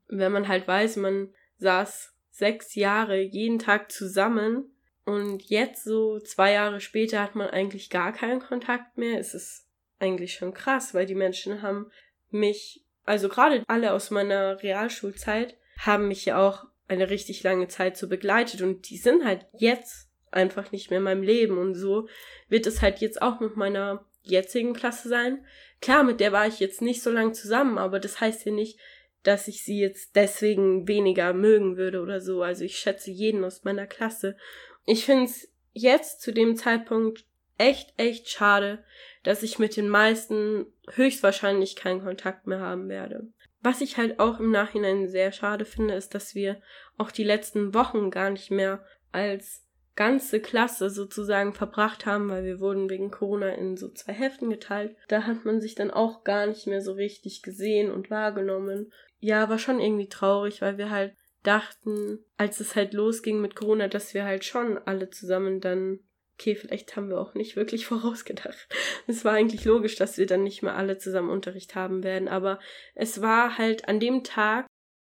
wenn 0.07 0.31
man 0.31 0.47
halt 0.47 0.67
weiß, 0.67 0.97
man 0.97 1.29
saß 1.57 2.13
sechs 2.31 2.75
Jahre 2.75 3.21
jeden 3.21 3.59
Tag 3.59 3.91
zusammen 3.91 4.75
und 5.05 5.43
jetzt 5.43 5.83
so 5.83 6.19
zwei 6.19 6.53
Jahre 6.53 6.81
später 6.81 7.21
hat 7.21 7.35
man 7.35 7.49
eigentlich 7.49 7.89
gar 7.89 8.11
keinen 8.11 8.41
Kontakt 8.41 8.97
mehr, 8.97 9.19
ist 9.19 9.35
es 9.35 9.67
eigentlich 9.99 10.33
schon 10.33 10.53
krass, 10.53 10.93
weil 10.93 11.05
die 11.05 11.15
Menschen 11.15 11.61
haben 11.61 11.91
mich, 12.31 12.83
also 13.05 13.29
gerade 13.29 13.63
alle 13.67 13.93
aus 13.93 14.09
meiner 14.11 14.61
Realschulzeit, 14.61 15.55
haben 15.77 16.07
mich 16.07 16.25
ja 16.25 16.45
auch 16.45 16.65
eine 16.87 17.09
richtig 17.09 17.43
lange 17.43 17.67
Zeit 17.67 17.95
so 17.95 18.09
begleitet 18.09 18.61
und 18.61 18.89
die 18.89 18.97
sind 18.97 19.23
halt 19.23 19.45
jetzt 19.53 20.09
einfach 20.31 20.71
nicht 20.71 20.89
mehr 20.89 20.97
in 20.97 21.05
meinem 21.05 21.23
Leben 21.23 21.57
und 21.57 21.75
so 21.75 22.09
wird 22.49 22.67
es 22.67 22.81
halt 22.81 22.99
jetzt 22.99 23.21
auch 23.21 23.39
mit 23.39 23.55
meiner 23.55 24.05
jetzigen 24.29 24.73
Klasse 24.73 25.09
sein. 25.09 25.45
Klar, 25.81 26.03
mit 26.03 26.19
der 26.19 26.31
war 26.31 26.47
ich 26.47 26.59
jetzt 26.59 26.81
nicht 26.81 27.01
so 27.01 27.11
lang 27.11 27.33
zusammen, 27.33 27.77
aber 27.77 27.99
das 27.99 28.19
heißt 28.19 28.45
ja 28.45 28.51
nicht, 28.51 28.79
dass 29.23 29.47
ich 29.47 29.63
sie 29.63 29.79
jetzt 29.79 30.15
deswegen 30.15 30.87
weniger 30.87 31.33
mögen 31.33 31.77
würde 31.77 32.01
oder 32.01 32.21
so. 32.21 32.43
Also 32.43 32.63
ich 32.63 32.77
schätze 32.77 33.11
jeden 33.11 33.43
aus 33.43 33.63
meiner 33.63 33.87
Klasse. 33.87 34.37
Ich 34.85 35.05
finde 35.05 35.25
es 35.25 35.51
jetzt 35.73 36.21
zu 36.21 36.31
dem 36.31 36.55
Zeitpunkt 36.55 37.25
echt, 37.57 37.93
echt 37.97 38.29
schade, 38.29 38.83
dass 39.23 39.43
ich 39.43 39.59
mit 39.59 39.75
den 39.75 39.89
meisten 39.89 40.67
höchstwahrscheinlich 40.91 41.75
keinen 41.75 42.03
Kontakt 42.03 42.47
mehr 42.47 42.59
haben 42.59 42.89
werde. 42.89 43.27
Was 43.61 43.81
ich 43.81 43.97
halt 43.97 44.19
auch 44.19 44.39
im 44.39 44.51
Nachhinein 44.51 45.07
sehr 45.07 45.31
schade 45.31 45.65
finde, 45.65 45.95
ist, 45.95 46.13
dass 46.13 46.35
wir 46.35 46.61
auch 46.97 47.09
die 47.09 47.23
letzten 47.23 47.73
Wochen 47.73 48.11
gar 48.11 48.29
nicht 48.29 48.51
mehr 48.51 48.85
als 49.11 49.64
ganze 49.95 50.41
Klasse 50.41 50.89
sozusagen 50.89 51.53
verbracht 51.53 52.05
haben, 52.05 52.29
weil 52.29 52.43
wir 52.43 52.59
wurden 52.59 52.89
wegen 52.89 53.11
Corona 53.11 53.49
in 53.49 53.77
so 53.77 53.89
zwei 53.89 54.13
Heften 54.13 54.49
geteilt. 54.49 54.95
Da 55.07 55.23
hat 55.23 55.45
man 55.45 55.61
sich 55.61 55.75
dann 55.75 55.91
auch 55.91 56.23
gar 56.23 56.47
nicht 56.47 56.67
mehr 56.67 56.81
so 56.81 56.93
richtig 56.93 57.41
gesehen 57.41 57.91
und 57.91 58.09
wahrgenommen. 58.09 58.91
Ja, 59.19 59.49
war 59.49 59.59
schon 59.59 59.79
irgendwie 59.79 60.09
traurig, 60.09 60.61
weil 60.61 60.77
wir 60.77 60.89
halt 60.89 61.13
dachten, 61.43 62.19
als 62.37 62.59
es 62.59 62.75
halt 62.75 62.93
losging 62.93 63.39
mit 63.39 63.55
Corona, 63.55 63.87
dass 63.87 64.13
wir 64.13 64.25
halt 64.25 64.43
schon 64.43 64.77
alle 64.77 65.09
zusammen 65.09 65.61
dann 65.61 65.99
okay, 66.37 66.55
vielleicht 66.55 66.95
haben 66.95 67.09
wir 67.09 67.19
auch 67.19 67.33
nicht 67.33 67.55
wirklich 67.55 67.85
vorausgedacht. 67.87 68.67
Es 69.07 69.25
war 69.25 69.33
eigentlich 69.33 69.65
logisch, 69.65 69.95
dass 69.95 70.17
wir 70.17 70.25
dann 70.25 70.43
nicht 70.43 70.61
mehr 70.61 70.75
alle 70.75 70.97
zusammen 70.97 71.29
Unterricht 71.29 71.75
haben 71.75 72.03
werden, 72.03 72.27
aber 72.27 72.59
es 72.93 73.21
war 73.21 73.57
halt 73.57 73.87
an 73.87 73.99
dem 73.99 74.23
Tag, 74.23 74.67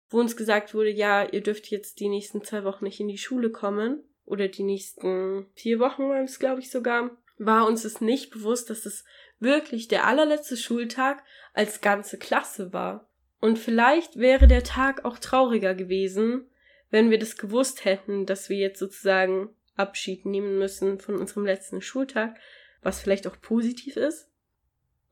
wo 0.09 0.19
uns 0.19 0.37
gesagt 0.37 0.73
wurde, 0.73 0.89
ja, 0.89 1.25
ihr 1.25 1.41
dürft 1.41 1.67
jetzt 1.67 1.99
die 1.99 2.07
nächsten 2.07 2.41
zwei 2.43 2.63
Wochen 2.63 2.85
nicht 2.85 3.01
in 3.01 3.09
die 3.09 3.17
Schule 3.17 3.51
kommen, 3.51 4.06
oder 4.27 4.49
die 4.49 4.63
nächsten 4.63 5.47
vier 5.55 5.79
Wochen 5.79 6.09
waren 6.09 6.25
es, 6.25 6.37
glaube 6.37 6.59
ich, 6.59 6.69
sogar, 6.69 7.11
war 7.37 7.65
uns 7.65 7.85
es 7.85 8.01
nicht 8.01 8.29
bewusst, 8.29 8.69
dass 8.69 8.85
es 8.85 9.05
wirklich 9.39 9.87
der 9.87 10.05
allerletzte 10.05 10.57
Schultag 10.57 11.23
als 11.53 11.81
ganze 11.81 12.17
Klasse 12.17 12.73
war. 12.73 13.09
Und 13.39 13.57
vielleicht 13.57 14.17
wäre 14.17 14.47
der 14.47 14.63
Tag 14.63 15.05
auch 15.05 15.17
trauriger 15.17 15.75
gewesen, 15.75 16.45
wenn 16.89 17.09
wir 17.09 17.19
das 17.19 17.37
gewusst 17.37 17.85
hätten, 17.85 18.25
dass 18.25 18.49
wir 18.49 18.57
jetzt 18.57 18.79
sozusagen 18.79 19.49
Abschied 19.75 20.25
nehmen 20.25 20.59
müssen 20.59 20.99
von 20.99 21.15
unserem 21.15 21.45
letzten 21.45 21.81
Schultag, 21.81 22.37
was 22.81 22.99
vielleicht 22.99 23.27
auch 23.27 23.39
positiv 23.39 23.95
ist. 23.95 24.29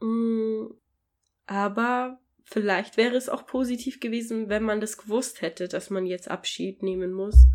Mm, 0.01 0.65
aber 1.45 2.19
vielleicht 2.43 2.97
wäre 2.97 3.15
es 3.15 3.29
auch 3.29 3.45
positiv 3.45 3.99
gewesen, 4.01 4.49
wenn 4.49 4.63
man 4.63 4.81
das 4.81 4.97
gewusst 4.97 5.41
hätte, 5.41 5.69
dass 5.69 5.89
man 5.89 6.05
jetzt 6.05 6.29
Abschied 6.29 6.83
nehmen 6.83 7.13
muss 7.13 7.45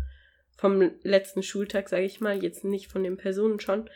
vom 0.61 0.91
letzten 1.01 1.41
Schultag, 1.41 1.89
sage 1.89 2.05
ich 2.05 2.21
mal, 2.21 2.41
jetzt 2.41 2.63
nicht 2.63 2.85
von 2.85 3.03
den 3.03 3.17
Personen 3.17 3.59
schon, 3.59 3.89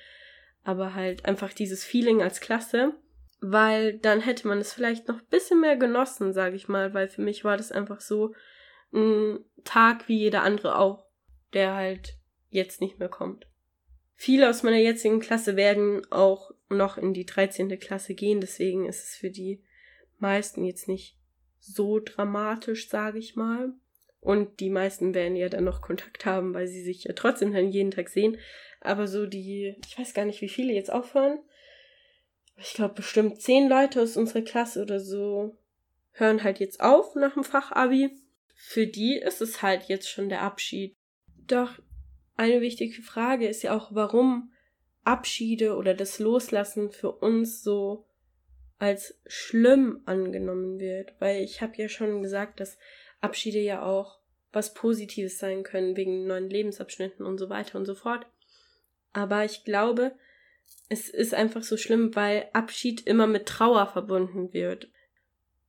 aber 0.63 0.95
halt 0.95 1.25
einfach 1.25 1.53
dieses 1.53 1.84
Feeling 1.84 2.24
als 2.24 2.41
Klasse, 2.41 2.95
weil 3.39 4.00
dann 4.00 4.19
hätte 4.19 4.48
man 4.48 4.57
es 4.57 4.74
vielleicht 4.74 5.07
noch 5.07 5.19
ein 5.19 5.27
bisschen 5.29 5.62
mehr 5.62 5.77
genossen, 5.77 6.34
sage 6.34 6.55
ich 6.55 6.67
mal, 6.67 6.95
weil 6.95 7.07
für 7.07 7.22
mich 7.22 7.43
war 7.43 7.55
das 7.55 7.72
einfach 7.72 8.01
so 8.01 8.34
ein 8.91 9.45
Tag 9.63 10.07
wie 10.07 10.17
jeder 10.17 10.41
andere 10.41 10.79
auch, 10.79 11.05
der 11.53 11.75
halt 11.75 12.17
jetzt 12.50 12.81
nicht 12.81 12.98
mehr 12.98 13.10
kommt. 13.10 13.45
Viele 14.15 14.50
aus 14.50 14.63
meiner 14.63 14.77
jetzigen 14.77 15.19
Klasse 15.19 15.55
werden 15.55 16.01
auch 16.10 16.50
noch 16.67 16.98
in 16.98 17.13
die 17.13 17.27
13. 17.27 17.79
Klasse 17.79 18.15
gehen, 18.15 18.41
deswegen 18.41 18.88
ist 18.88 19.03
es 19.03 19.15
für 19.15 19.29
die 19.29 19.63
meisten 20.17 20.65
jetzt 20.65 20.88
nicht 20.88 21.19
so 21.60 22.00
dramatisch, 22.00 22.89
sage 22.89 23.19
ich 23.19 23.36
mal. 23.36 23.74
Und 24.25 24.60
die 24.60 24.72
meisten 24.72 25.13
werden 25.13 25.36
ja 25.36 25.50
dann 25.50 25.65
noch 25.65 25.82
Kontakt 25.82 26.25
haben, 26.25 26.55
weil 26.55 26.67
sie 26.67 26.82
sich 26.82 27.03
ja 27.03 27.13
trotzdem 27.13 27.53
dann 27.53 27.70
jeden 27.70 27.91
Tag 27.91 28.10
sehen. 28.10 28.39
Aber 28.82 29.08
so 29.08 29.27
die, 29.27 29.75
ich 29.86 30.00
weiß 30.00 30.15
gar 30.15 30.25
nicht, 30.25 30.41
wie 30.41 30.50
viele 30.50 30.74
jetzt 30.74 30.91
aufhören. 30.91 31.38
Ich 32.58 32.74
glaube, 32.74 32.96
bestimmt 32.96 33.39
zehn 33.39 33.70
Leute 33.70 34.01
aus 34.01 34.17
unserer 34.17 34.41
Klasse 34.41 34.82
oder 34.82 35.00
so 35.00 35.55
hören 36.13 36.44
halt 36.44 36.60
jetzt 36.60 36.82
auf 36.82 37.13
nach 37.13 37.36
dem 37.36 37.44
Fachabi. 37.44 38.17
Für 38.55 38.88
die 38.88 39.15
ist 39.15 39.41
es 39.41 39.62
halt 39.62 39.84
jetzt 39.89 40.10
schon 40.10 40.27
der 40.27 40.41
Abschied. 40.41 40.96
Doch 41.46 41.77
eine 42.36 42.62
wichtige 42.62 43.03
Frage 43.03 43.48
ist 43.48 43.62
ja 43.62 43.77
auch, 43.77 43.94
warum 43.94 44.51
Abschiede 45.03 45.75
oder 45.75 45.94
das 45.94 46.17
Loslassen 46.17 46.89
für 46.89 47.12
uns 47.12 47.62
so 47.62 48.08
als 48.79 49.22
schlimm 49.27 50.01
angenommen 50.05 50.79
wird. 50.79 51.13
Weil 51.20 51.44
ich 51.44 51.62
habe 51.62 51.74
ja 51.77 51.89
schon 51.89 52.24
gesagt, 52.24 52.60
dass 52.60 52.79
Abschiede 53.22 53.60
ja 53.60 53.84
auch 53.84 54.19
was 54.51 54.74
Positives 54.74 55.38
sein 55.38 55.63
können, 55.63 55.98
wegen 55.98 56.27
neuen 56.27 56.50
Lebensabschnitten 56.50 57.25
und 57.25 57.38
so 57.38 57.50
weiter 57.50 57.77
und 57.77 57.86
so 57.86 57.95
fort. 57.95 58.25
Aber 59.12 59.43
ich 59.43 59.63
glaube, 59.63 60.15
es 60.89 61.10
ist 61.10 61.34
einfach 61.34 61.63
so 61.63 61.77
schlimm, 61.77 62.15
weil 62.15 62.50
Abschied 62.53 63.05
immer 63.05 63.27
mit 63.27 63.48
Trauer 63.48 63.88
verbunden 63.88 64.53
wird. 64.53 64.89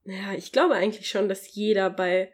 Ja, 0.04 0.34
ich 0.34 0.52
glaube 0.52 0.74
eigentlich 0.74 1.08
schon, 1.08 1.28
dass 1.28 1.54
jeder 1.54 1.90
bei 1.90 2.32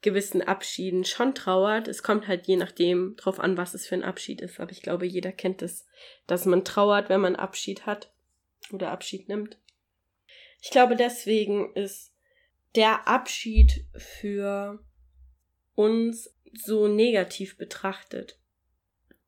gewissen 0.00 0.42
Abschieden 0.42 1.04
schon 1.04 1.34
trauert. 1.34 1.88
Es 1.88 2.02
kommt 2.02 2.28
halt 2.28 2.46
je 2.46 2.56
nachdem 2.56 3.16
drauf 3.16 3.40
an, 3.40 3.56
was 3.56 3.74
es 3.74 3.86
für 3.86 3.94
ein 3.94 4.04
Abschied 4.04 4.40
ist. 4.40 4.60
Aber 4.60 4.70
ich 4.70 4.82
glaube, 4.82 5.06
jeder 5.06 5.32
kennt 5.32 5.62
es, 5.62 5.86
dass 6.26 6.44
man 6.44 6.64
trauert, 6.64 7.08
wenn 7.08 7.20
man 7.20 7.36
Abschied 7.36 7.86
hat 7.86 8.12
oder 8.70 8.90
Abschied 8.90 9.28
nimmt. 9.28 9.58
Ich 10.62 10.70
glaube, 10.70 10.96
deswegen 10.96 11.74
ist 11.74 12.13
der 12.74 13.06
Abschied 13.08 13.86
für 13.96 14.82
uns 15.74 16.34
so 16.52 16.88
negativ 16.88 17.56
betrachtet. 17.56 18.38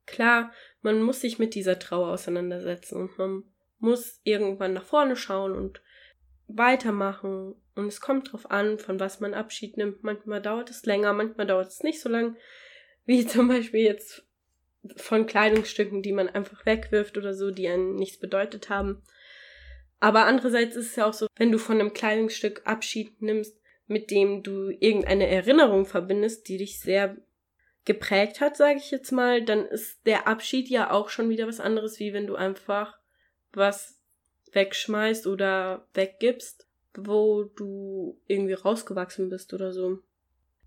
Klar, 0.06 0.52
man 0.82 1.02
muss 1.02 1.20
sich 1.20 1.38
mit 1.38 1.54
dieser 1.54 1.78
Trauer 1.78 2.08
auseinandersetzen 2.08 2.96
und 2.96 3.18
man 3.18 3.44
muss 3.78 4.20
irgendwann 4.22 4.72
nach 4.72 4.84
vorne 4.84 5.16
schauen 5.16 5.52
und 5.52 5.82
weitermachen. 6.48 7.54
Und 7.74 7.86
es 7.86 8.00
kommt 8.00 8.32
drauf 8.32 8.50
an, 8.50 8.78
von 8.78 9.00
was 9.00 9.20
man 9.20 9.34
Abschied 9.34 9.76
nimmt. 9.76 10.02
Manchmal 10.02 10.40
dauert 10.40 10.70
es 10.70 10.86
länger, 10.86 11.12
manchmal 11.12 11.46
dauert 11.46 11.68
es 11.68 11.82
nicht 11.82 12.00
so 12.00 12.08
lang, 12.08 12.36
wie 13.04 13.26
zum 13.26 13.48
Beispiel 13.48 13.80
jetzt 13.80 14.24
von 14.96 15.26
Kleidungsstücken, 15.26 16.02
die 16.02 16.12
man 16.12 16.28
einfach 16.28 16.64
wegwirft 16.64 17.18
oder 17.18 17.34
so, 17.34 17.50
die 17.50 17.68
einen 17.68 17.96
nichts 17.96 18.18
bedeutet 18.18 18.70
haben. 18.70 19.02
Aber 20.00 20.24
andererseits 20.26 20.76
ist 20.76 20.90
es 20.90 20.96
ja 20.96 21.06
auch 21.06 21.14
so, 21.14 21.26
wenn 21.36 21.52
du 21.52 21.58
von 21.58 21.80
einem 21.80 21.92
Kleidungsstück 21.92 22.62
Abschied 22.64 23.22
nimmst, 23.22 23.58
mit 23.86 24.10
dem 24.10 24.42
du 24.42 24.70
irgendeine 24.70 25.26
Erinnerung 25.26 25.86
verbindest, 25.86 26.48
die 26.48 26.58
dich 26.58 26.80
sehr 26.80 27.16
geprägt 27.84 28.40
hat, 28.40 28.56
sage 28.56 28.78
ich 28.78 28.90
jetzt 28.90 29.12
mal, 29.12 29.44
dann 29.44 29.64
ist 29.64 29.98
der 30.06 30.26
Abschied 30.26 30.68
ja 30.68 30.90
auch 30.90 31.08
schon 31.08 31.30
wieder 31.30 31.46
was 31.46 31.60
anderes, 31.60 31.98
wie 32.00 32.12
wenn 32.12 32.26
du 32.26 32.34
einfach 32.34 32.98
was 33.52 33.98
wegschmeißt 34.52 35.26
oder 35.26 35.86
weggibst, 35.94 36.66
wo 36.94 37.44
du 37.44 38.20
irgendwie 38.26 38.54
rausgewachsen 38.54 39.28
bist 39.30 39.54
oder 39.54 39.72
so. 39.72 40.00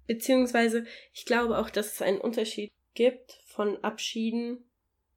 Beziehungsweise, 0.07 0.85
ich 1.13 1.25
glaube 1.25 1.57
auch, 1.57 1.69
dass 1.69 1.93
es 1.93 2.01
einen 2.01 2.21
Unterschied 2.21 2.71
gibt 2.93 3.41
von 3.45 3.83
Abschieden, 3.83 4.63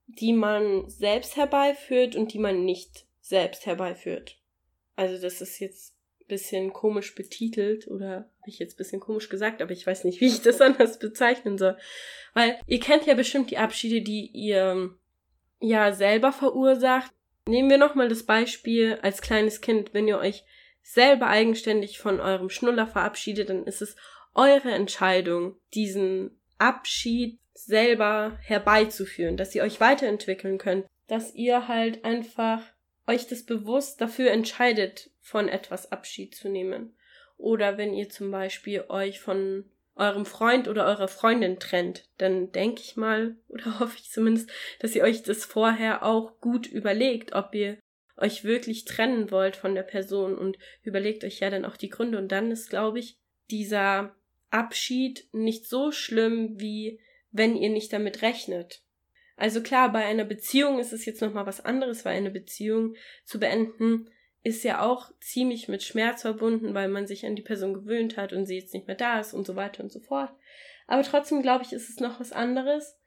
die 0.07 0.33
man 0.33 0.89
selbst 0.89 1.37
herbeiführt 1.37 2.17
und 2.17 2.33
die 2.33 2.39
man 2.39 2.65
nicht 2.65 3.07
selbst 3.23 3.65
herbeiführt. 3.65 4.39
Also 4.95 5.21
das 5.21 5.41
ist 5.41 5.59
jetzt 5.59 5.95
bisschen 6.29 6.73
komisch 6.73 7.15
betitelt 7.15 7.89
oder 7.89 8.11
habe 8.41 8.49
ich 8.49 8.59
jetzt 8.59 8.79
bisschen 8.79 9.01
komisch 9.01 9.29
gesagt, 9.29 9.61
aber 9.61 9.73
ich 9.73 9.87
weiß 9.87 10.05
nicht, 10.05 10.21
wie 10.21 10.27
ich 10.27 10.43
das 10.43 10.61
anders 10.61 10.99
bezeichnen 10.99 11.59
soll. 11.59 11.77
Weil 12.35 12.59
ihr 12.67 12.81
kennt 12.81 13.07
ja 13.07 13.15
bestimmt 13.15 13.51
die 13.51 13.59
Abschiede, 13.59 14.03
die 14.03 14.27
ihr 14.33 14.91
ja 15.61 15.93
selber 15.93 16.33
verursacht. 16.33 17.13
Nehmen 17.47 17.71
wir 17.71 17.79
nochmal 17.79 18.09
das 18.09 18.25
Beispiel 18.25 18.99
als 19.03 19.21
kleines 19.21 19.61
Kind, 19.61 19.95
wenn 19.95 20.09
ihr 20.09 20.19
euch 20.19 20.45
selber 20.83 21.29
eigenständig 21.29 21.99
von 21.99 22.21
eurem 22.21 22.51
Schnuller 22.51 22.87
verabschiedet, 22.87 23.49
dann 23.49 23.65
ist 23.65 23.83
es 23.83 23.97
eure 24.35 24.71
Entscheidung, 24.71 25.57
diesen 25.75 26.41
Abschied 26.59 27.39
selber 27.55 28.39
herbeizuführen, 28.41 29.37
dass 29.37 29.55
ihr 29.55 29.63
euch 29.63 29.81
weiterentwickeln 29.81 30.59
könnt, 30.59 30.87
dass 31.07 31.35
ihr 31.35 31.69
halt 31.69 32.05
einfach 32.05 32.63
euch 33.07 33.27
das 33.27 33.45
bewusst 33.45 34.01
dafür 34.01 34.31
entscheidet, 34.31 35.11
von 35.21 35.49
etwas 35.49 35.91
Abschied 35.93 36.35
zu 36.35 36.49
nehmen. 36.49 36.95
Oder 37.37 37.79
wenn 37.79 37.95
ihr 37.95 38.09
zum 38.09 38.31
Beispiel 38.31 38.85
euch 38.89 39.21
von 39.21 39.65
eurem 39.95 40.25
Freund 40.25 40.69
oder 40.69 40.87
eurer 40.87 41.09
Freundin 41.09 41.59
trennt, 41.59 42.09
dann 42.19 42.53
denke 42.53 42.81
ich 42.81 42.97
mal, 42.97 43.37
oder 43.49 43.81
hoffe 43.81 43.97
ich 43.99 44.11
zumindest, 44.11 44.51
dass 44.79 44.95
ihr 44.95 45.03
euch 45.03 45.23
das 45.23 45.45
vorher 45.45 46.05
auch 46.05 46.41
gut 46.41 46.67
überlegt, 46.67 47.35
ob 47.35 47.55
ihr 47.55 47.79
euch 48.17 48.45
wirklich 48.45 48.85
trennen 48.85 49.31
wollt 49.31 49.57
von 49.57 49.75
der 49.75 49.83
Person 49.83 50.37
und 50.37 50.59
überlegt 50.83 51.25
euch 51.25 51.41
ja 51.41 51.51
dann 51.51 51.65
auch 51.65 51.77
die 51.77 51.89
Gründe. 51.89 52.19
Und 52.19 52.31
dann 52.31 52.51
ist, 52.51 52.71
glaube 52.71 52.99
ich, 52.99 53.19
dieser 53.51 54.15
Abschied 54.51 55.27
nicht 55.33 55.67
so 55.67 55.93
schlimm, 55.93 56.61
wie 56.61 57.01
wenn 57.31 57.57
ihr 57.57 57.71
nicht 57.71 57.93
damit 57.93 58.23
rechnet. 58.23 58.83
Also 59.37 59.63
klar, 59.63 59.93
bei 59.93 60.05
einer 60.05 60.25
Beziehung 60.25 60.79
ist 60.79 60.93
es 60.93 61.05
jetzt 61.05 61.21
nochmal 61.21 61.47
was 61.47 61.65
anderes, 61.65 62.05
weil 62.05 62.17
eine 62.17 62.31
Beziehung 62.31 62.95
zu 63.25 63.41
beenden 63.41 64.11
ist 64.45 64.65
ja 64.65 64.83
auch 64.83 65.13
ziemlich 65.21 65.69
mit 65.69 65.83
Schmerz 65.83 66.23
verbunden, 66.23 66.75
weil 66.75 66.89
man 66.89 67.07
sich 67.07 67.25
an 67.25 67.37
die 67.37 67.43
Person 67.43 67.75
gewöhnt 67.75 68.17
hat 68.17 68.33
und 68.33 68.47
sie 68.47 68.59
jetzt 68.59 68.75
nicht 68.75 68.87
mehr 68.87 68.97
da 68.97 69.21
ist 69.21 69.35
und 69.35 69.47
so 69.47 69.55
weiter 69.55 69.83
und 69.83 69.93
so 69.93 70.01
fort. 70.01 70.31
Aber 70.87 71.03
trotzdem 71.03 71.43
glaube 71.43 71.65
ich, 71.65 71.73
ist 71.73 71.89
es 71.89 72.01
noch 72.01 72.19
was 72.19 72.33
anderes, 72.33 72.99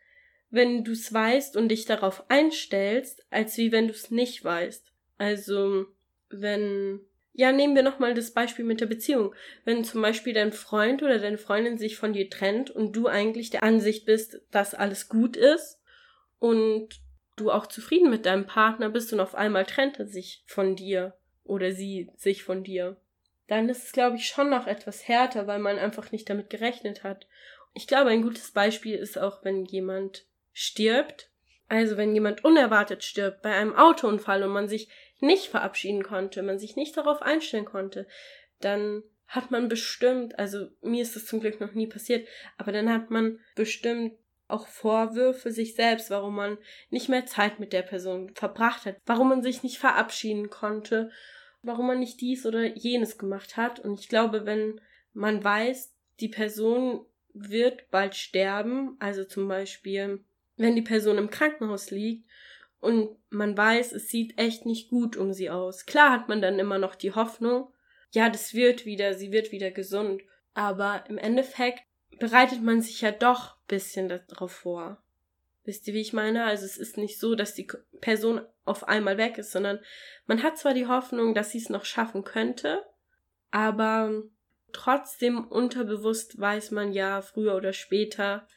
wenn 0.50 0.84
du 0.84 0.94
es 0.94 1.12
weißt 1.12 1.58
und 1.58 1.70
dich 1.70 1.86
darauf 1.86 2.30
einstellst, 2.30 3.26
als 3.30 3.58
wie 3.58 3.72
wenn 3.72 3.88
du 3.88 3.94
es 3.94 4.12
nicht 4.12 4.44
weißt. 4.44 4.92
Also, 5.18 5.88
wenn, 6.30 7.02
ja, 7.34 7.52
nehmen 7.52 7.76
wir 7.76 7.84
nochmal 7.84 8.14
das 8.14 8.32
Beispiel 8.32 8.64
mit 8.64 8.80
der 8.80 8.86
Beziehung. 8.86 9.36
Wenn 9.66 9.84
zum 9.84 10.02
Beispiel 10.02 10.34
dein 10.34 10.54
Freund 10.54 11.04
oder 11.04 11.20
deine 11.20 11.38
Freundin 11.38 11.78
sich 11.78 11.98
von 11.98 12.14
dir 12.14 12.30
trennt 12.30 12.72
und 12.72 12.94
du 12.94 13.08
eigentlich 13.08 13.50
der 13.50 13.64
Ansicht 13.64 14.06
bist, 14.06 14.42
dass 14.52 14.74
alles 14.74 15.10
gut 15.10 15.36
ist 15.36 15.82
und 16.46 17.02
du 17.38 17.50
auch 17.50 17.66
zufrieden 17.66 18.12
mit 18.12 18.28
deinem 18.28 18.46
Partner 18.46 18.90
bist 18.90 19.12
und 19.12 19.20
auf 19.20 19.34
einmal 19.34 19.66
trennt 19.66 19.98
er 19.98 20.06
sich 20.06 20.44
von 20.46 20.76
dir 20.76 21.18
oder 21.44 21.72
sie 21.72 22.12
sich 22.18 22.44
von 22.44 22.64
dir, 22.64 22.98
dann 23.48 23.68
ist 23.68 23.86
es, 23.86 23.92
glaube 23.94 24.18
ich, 24.18 24.28
schon 24.28 24.52
noch 24.52 24.68
etwas 24.68 25.08
härter, 25.08 25.48
weil 25.48 25.58
man 25.58 25.80
einfach 25.80 26.12
nicht 26.12 26.30
damit 26.30 26.52
gerechnet 26.52 27.04
hat. 27.04 27.26
Ich 27.74 27.88
glaube, 27.88 28.12
ein 28.12 28.22
gutes 28.22 28.52
Beispiel 28.52 28.96
ist 28.96 29.18
auch, 29.18 29.44
wenn 29.44 29.66
jemand 29.66 30.28
stirbt. 30.54 31.32
Also 31.68 31.98
wenn 31.98 32.14
jemand 32.14 32.46
unerwartet 32.46 33.04
stirbt 33.04 33.42
bei 33.42 33.52
einem 33.52 33.76
Autounfall 33.76 34.44
und 34.44 34.52
man 34.52 34.70
sich 34.70 34.88
nicht 35.20 35.48
verabschieden 35.48 36.04
konnte, 36.04 36.44
man 36.44 36.60
sich 36.60 36.76
nicht 36.76 36.96
darauf 36.96 37.24
einstellen 37.24 37.66
konnte, 37.66 38.06
dann 38.62 39.02
hat 39.26 39.50
man 39.50 39.68
bestimmt, 39.68 40.38
also 40.38 40.68
mir 40.84 41.02
ist 41.02 41.16
das 41.16 41.26
zum 41.26 41.40
Glück 41.40 41.60
noch 41.60 41.74
nie 41.74 41.88
passiert, 41.88 42.28
aber 42.60 42.72
dann 42.72 42.94
hat 42.94 43.10
man 43.10 43.40
bestimmt 43.56 44.14
auch 44.48 44.68
Vorwürfe 44.68 45.52
sich 45.52 45.76
selbst, 45.76 46.10
warum 46.10 46.36
man 46.36 46.58
nicht 46.90 47.10
mehr 47.10 47.26
Zeit 47.26 47.60
mit 47.60 47.74
der 47.74 47.82
Person 47.82 48.34
verbracht 48.36 48.86
hat, 48.86 48.98
warum 49.06 49.30
man 49.30 49.42
sich 49.42 49.64
nicht 49.64 49.78
verabschieden 49.78 50.50
konnte 50.50 51.12
warum 51.66 51.88
man 51.88 52.00
nicht 52.00 52.22
dies 52.22 52.46
oder 52.46 52.64
jenes 52.78 53.18
gemacht 53.18 53.58
hat. 53.58 53.80
Und 53.80 54.00
ich 54.00 54.08
glaube, 54.08 54.46
wenn 54.46 54.80
man 55.14 55.44
weiß, 55.44 55.94
die 56.20 56.30
Person 56.30 57.06
wird 57.34 57.90
bald 57.90 58.16
sterben, 58.16 58.96
also 59.00 59.24
zum 59.24 59.48
Beispiel, 59.48 60.24
wenn 60.58 60.76
die 60.76 60.82
Person 60.82 61.18
im 61.18 61.30
Krankenhaus 61.30 61.92
liegt 61.92 62.30
und 62.80 63.18
man 63.30 63.58
weiß, 63.58 63.92
es 63.92 64.10
sieht 64.10 64.38
echt 64.38 64.66
nicht 64.66 64.90
gut 64.90 65.18
um 65.18 65.34
sie 65.34 65.50
aus. 65.50 65.86
Klar 65.86 66.12
hat 66.12 66.30
man 66.30 66.42
dann 66.42 66.60
immer 66.60 66.78
noch 66.78 66.96
die 66.96 67.12
Hoffnung, 67.12 67.74
ja, 68.12 68.30
das 68.30 68.54
wird 68.54 68.86
wieder, 68.86 69.14
sie 69.14 69.32
wird 69.32 69.52
wieder 69.52 69.72
gesund. 69.72 70.22
Aber 70.54 71.04
im 71.10 71.18
Endeffekt 71.18 71.84
bereitet 72.20 72.62
man 72.62 72.82
sich 72.82 73.02
ja 73.02 73.12
doch 73.12 73.56
bisschen 73.68 74.10
darauf 74.10 74.52
vor. 74.52 75.02
Wisst 75.64 75.88
ihr, 75.88 75.94
wie 75.96 76.02
ich 76.02 76.14
meine? 76.14 76.44
Also 76.46 76.66
es 76.66 76.78
ist 76.78 76.98
nicht 76.98 77.20
so, 77.20 77.34
dass 77.36 77.56
die 77.56 77.68
Person 78.00 78.42
auf 78.66 78.88
einmal 78.88 79.18
weg 79.18 79.38
ist, 79.38 79.52
sondern 79.52 79.80
man 80.28 80.44
hat 80.44 80.58
zwar 80.58 80.74
die 80.74 80.88
Hoffnung, 80.88 81.34
dass 81.34 81.52
sie 81.52 81.58
es 81.58 81.70
noch 81.70 81.86
schaffen 81.86 82.24
könnte, 82.24 82.84
aber 83.52 84.24
trotzdem 84.72 85.46
unterbewusst 85.48 86.40
weiß 86.40 86.72
man 86.72 86.92
ja, 86.94 87.22
früher 87.22 87.56
oder 87.56 87.74
später 87.74 88.48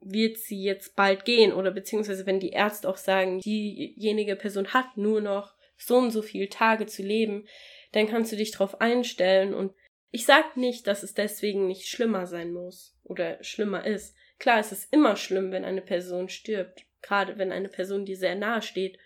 wird 0.00 0.36
sie 0.36 0.62
jetzt 0.62 0.96
bald 0.96 1.24
gehen 1.24 1.52
oder 1.52 1.70
beziehungsweise 1.70 2.26
wenn 2.26 2.38
die 2.38 2.50
Ärzte 2.50 2.88
auch 2.88 2.98
sagen, 2.98 3.40
diejenige 3.40 4.36
Person 4.36 4.74
hat 4.74 4.96
nur 4.96 5.20
noch 5.20 5.54
so 5.76 5.96
und 5.96 6.10
so 6.10 6.22
viele 6.22 6.48
Tage 6.48 6.86
zu 6.86 7.02
leben, 7.02 7.46
dann 7.92 8.06
kannst 8.06 8.30
du 8.30 8.36
dich 8.36 8.50
darauf 8.50 8.80
einstellen 8.80 9.54
und 9.54 9.72
ich 10.14 10.26
sag 10.26 10.56
nicht, 10.56 10.86
dass 10.86 11.02
es 11.02 11.12
deswegen 11.12 11.66
nicht 11.66 11.88
schlimmer 11.88 12.28
sein 12.28 12.52
muss 12.52 12.96
oder 13.02 13.42
schlimmer 13.42 13.84
ist. 13.84 14.14
Klar, 14.38 14.60
es 14.60 14.70
ist 14.70 14.92
immer 14.92 15.16
schlimm, 15.16 15.50
wenn 15.50 15.64
eine 15.64 15.82
Person 15.82 16.28
stirbt, 16.28 16.86
gerade 17.02 17.36
wenn 17.36 17.50
eine 17.50 17.68
Person 17.68 18.04
dir 18.04 18.16
sehr 18.16 18.36
nahe 18.36 18.62
steht. 18.62 18.96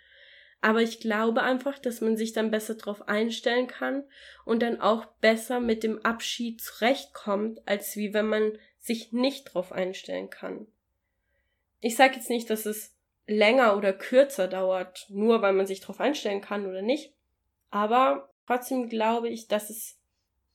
Aber 0.61 0.83
ich 0.83 1.01
glaube 1.01 1.43
einfach, 1.43 1.79
dass 1.79 2.03
man 2.03 2.19
sich 2.19 2.35
dann 2.35 2.51
besser 2.51 2.75
darauf 2.75 3.09
einstellen 3.09 3.69
kann 3.69 4.05
und 4.45 4.61
dann 4.61 4.83
auch 4.83 5.07
besser 5.23 5.61
mit 5.61 5.83
dem 5.83 6.05
Abschied 6.05 6.61
zurechtkommt, 6.61 7.67
als 7.67 7.97
wie 7.97 8.13
wenn 8.13 8.27
man 8.27 8.59
sich 8.79 9.11
nicht 9.11 9.49
darauf 9.49 9.73
einstellen 9.73 10.29
kann. 10.29 10.67
Ich 11.81 11.97
sage 11.97 12.17
jetzt 12.17 12.29
nicht, 12.29 12.51
dass 12.51 12.67
es 12.67 12.95
länger 13.27 13.79
oder 13.79 13.95
kürzer 13.95 14.47
dauert, 14.47 15.07
nur 15.09 15.41
weil 15.41 15.55
man 15.55 15.67
sich 15.67 15.81
darauf 15.81 16.01
einstellen 16.01 16.43
kann 16.43 16.67
oder 16.67 16.83
nicht. 16.83 17.15
Aber 17.71 18.29
trotzdem 18.47 18.91
glaube 18.91 19.31
ich, 19.31 19.49
dass 19.49 19.71
es 19.71 19.98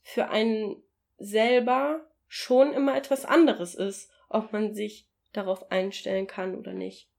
für 0.04 0.30
einen 0.30 0.82
selber 1.18 2.06
schon 2.28 2.74
immer 2.74 2.96
etwas 2.96 3.26
anderes 3.26 3.76
ist, 3.76 4.12
ob 4.30 4.52
man 4.54 4.74
sich 4.74 5.08
darauf 5.32 5.72
einstellen 5.72 6.28
kann 6.28 6.56
oder 6.56 6.74
nicht. 6.74 7.10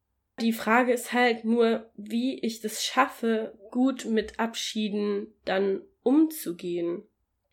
Die 0.41 0.53
Frage 0.53 0.93
ist 0.93 1.13
halt 1.13 1.45
nur, 1.45 1.91
wie 1.97 2.41
ich 2.41 2.61
das 2.61 2.85
schaffe, 2.85 3.57
gut 3.71 4.05
mit 4.05 4.41
Abschieden 4.41 5.33
dann 5.45 5.83
umzugehen. 6.03 7.05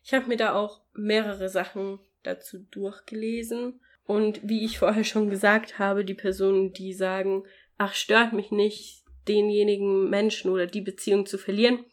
Ich 0.02 0.12
habe 0.12 0.26
mir 0.26 0.36
da 0.36 0.54
auch 0.54 0.82
mehrere 0.92 1.48
Sachen 1.48 2.00
dazu 2.24 2.58
durchgelesen 2.70 3.80
und 4.04 4.40
wie 4.48 4.64
ich 4.64 4.78
vorher 4.78 5.04
schon 5.04 5.30
gesagt 5.30 5.78
habe, 5.78 6.04
die 6.04 6.14
Personen, 6.14 6.72
die 6.72 6.92
sagen, 6.92 7.44
ach, 7.78 7.94
stört 7.94 8.32
mich 8.32 8.50
nicht, 8.50 9.04
denjenigen 9.28 10.10
Menschen 10.10 10.50
oder 10.50 10.66
die 10.66 10.80
Beziehung 10.80 11.26
zu 11.26 11.38
verlieren, 11.38 11.84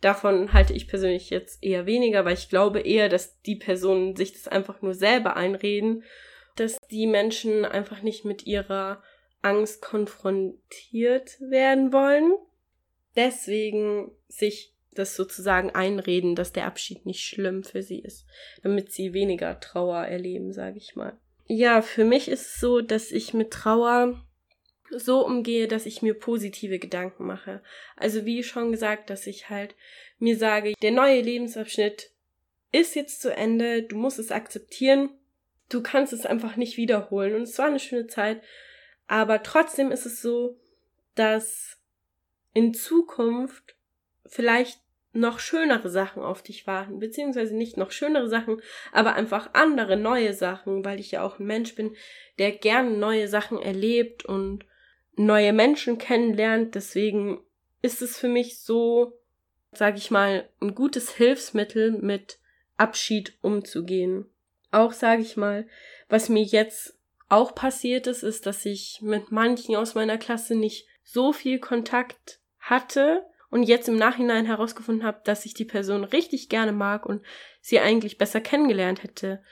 davon 0.00 0.52
halte 0.52 0.72
ich 0.72 0.88
persönlich 0.88 1.30
jetzt 1.30 1.62
eher 1.62 1.86
weniger, 1.86 2.24
weil 2.24 2.34
ich 2.34 2.48
glaube 2.48 2.80
eher, 2.80 3.08
dass 3.08 3.40
die 3.42 3.56
Personen 3.56 4.16
sich 4.16 4.32
das 4.32 4.48
einfach 4.48 4.82
nur 4.82 4.94
selber 4.94 5.36
einreden 5.36 6.02
dass 6.56 6.78
die 6.90 7.06
Menschen 7.06 7.64
einfach 7.64 8.02
nicht 8.02 8.24
mit 8.24 8.46
ihrer 8.46 9.02
Angst 9.42 9.82
konfrontiert 9.82 11.38
werden 11.40 11.92
wollen. 11.92 12.34
Deswegen 13.14 14.10
sich 14.28 14.74
das 14.92 15.14
sozusagen 15.14 15.70
einreden, 15.70 16.34
dass 16.34 16.52
der 16.52 16.66
Abschied 16.66 17.04
nicht 17.04 17.20
schlimm 17.20 17.62
für 17.62 17.82
sie 17.82 18.00
ist, 18.00 18.26
damit 18.62 18.90
sie 18.90 19.12
weniger 19.12 19.60
Trauer 19.60 20.04
erleben, 20.04 20.52
sage 20.52 20.78
ich 20.78 20.96
mal. 20.96 21.18
Ja, 21.46 21.82
für 21.82 22.04
mich 22.04 22.28
ist 22.28 22.46
es 22.46 22.60
so, 22.60 22.80
dass 22.80 23.12
ich 23.12 23.34
mit 23.34 23.52
Trauer 23.52 24.26
so 24.90 25.24
umgehe, 25.24 25.68
dass 25.68 25.86
ich 25.86 26.02
mir 26.02 26.14
positive 26.14 26.78
Gedanken 26.78 27.26
mache. 27.26 27.62
Also 27.96 28.24
wie 28.24 28.42
schon 28.42 28.72
gesagt, 28.72 29.10
dass 29.10 29.26
ich 29.26 29.50
halt 29.50 29.74
mir 30.18 30.36
sage, 30.36 30.74
der 30.82 30.92
neue 30.92 31.20
Lebensabschnitt 31.20 32.10
ist 32.72 32.94
jetzt 32.94 33.22
zu 33.22 33.34
Ende, 33.34 33.82
du 33.82 33.96
musst 33.96 34.18
es 34.18 34.30
akzeptieren 34.30 35.10
du 35.68 35.82
kannst 35.82 36.12
es 36.12 36.26
einfach 36.26 36.56
nicht 36.56 36.76
wiederholen. 36.76 37.34
Und 37.34 37.42
es 37.42 37.58
war 37.58 37.66
eine 37.66 37.80
schöne 37.80 38.06
Zeit. 38.06 38.42
Aber 39.06 39.42
trotzdem 39.42 39.90
ist 39.90 40.06
es 40.06 40.20
so, 40.20 40.58
dass 41.14 41.78
in 42.52 42.74
Zukunft 42.74 43.76
vielleicht 44.26 44.80
noch 45.12 45.38
schönere 45.38 45.88
Sachen 45.88 46.22
auf 46.22 46.42
dich 46.42 46.66
warten, 46.66 46.98
beziehungsweise 46.98 47.56
nicht 47.56 47.78
noch 47.78 47.90
schönere 47.90 48.28
Sachen, 48.28 48.60
aber 48.92 49.14
einfach 49.14 49.50
andere 49.54 49.96
neue 49.96 50.34
Sachen, 50.34 50.84
weil 50.84 51.00
ich 51.00 51.12
ja 51.12 51.22
auch 51.22 51.38
ein 51.38 51.46
Mensch 51.46 51.74
bin, 51.74 51.96
der 52.38 52.52
gerne 52.52 52.90
neue 52.90 53.26
Sachen 53.26 53.58
erlebt 53.58 54.26
und 54.26 54.66
neue 55.16 55.52
Menschen 55.52 55.98
kennenlernt. 55.98 56.74
Deswegen 56.74 57.40
ist 57.82 58.02
es 58.02 58.18
für 58.18 58.28
mich 58.28 58.60
so, 58.60 59.18
sag 59.72 59.96
ich 59.96 60.10
mal, 60.10 60.48
ein 60.60 60.74
gutes 60.74 61.10
Hilfsmittel, 61.10 61.92
mit 61.92 62.38
Abschied 62.76 63.36
umzugehen 63.40 64.30
auch, 64.76 64.92
sage 64.92 65.22
ich 65.22 65.36
mal, 65.36 65.66
was 66.08 66.28
mir 66.28 66.42
jetzt 66.42 66.96
auch 67.28 67.54
passiert 67.54 68.06
ist, 68.06 68.22
ist, 68.22 68.46
dass 68.46 68.64
ich 68.64 69.00
mit 69.02 69.32
manchen 69.32 69.74
aus 69.74 69.94
meiner 69.94 70.18
Klasse 70.18 70.54
nicht 70.54 70.86
so 71.02 71.32
viel 71.32 71.58
Kontakt 71.58 72.40
hatte 72.60 73.24
und 73.50 73.64
jetzt 73.64 73.88
im 73.88 73.96
Nachhinein 73.96 74.44
herausgefunden 74.44 75.04
habe, 75.04 75.20
dass 75.24 75.46
ich 75.46 75.54
die 75.54 75.64
Person 75.64 76.04
richtig 76.04 76.48
gerne 76.48 76.72
mag 76.72 77.06
und 77.06 77.22
sie 77.60 77.80
eigentlich 77.80 78.18
besser 78.18 78.40
kennengelernt 78.40 79.02
hätte. 79.02 79.42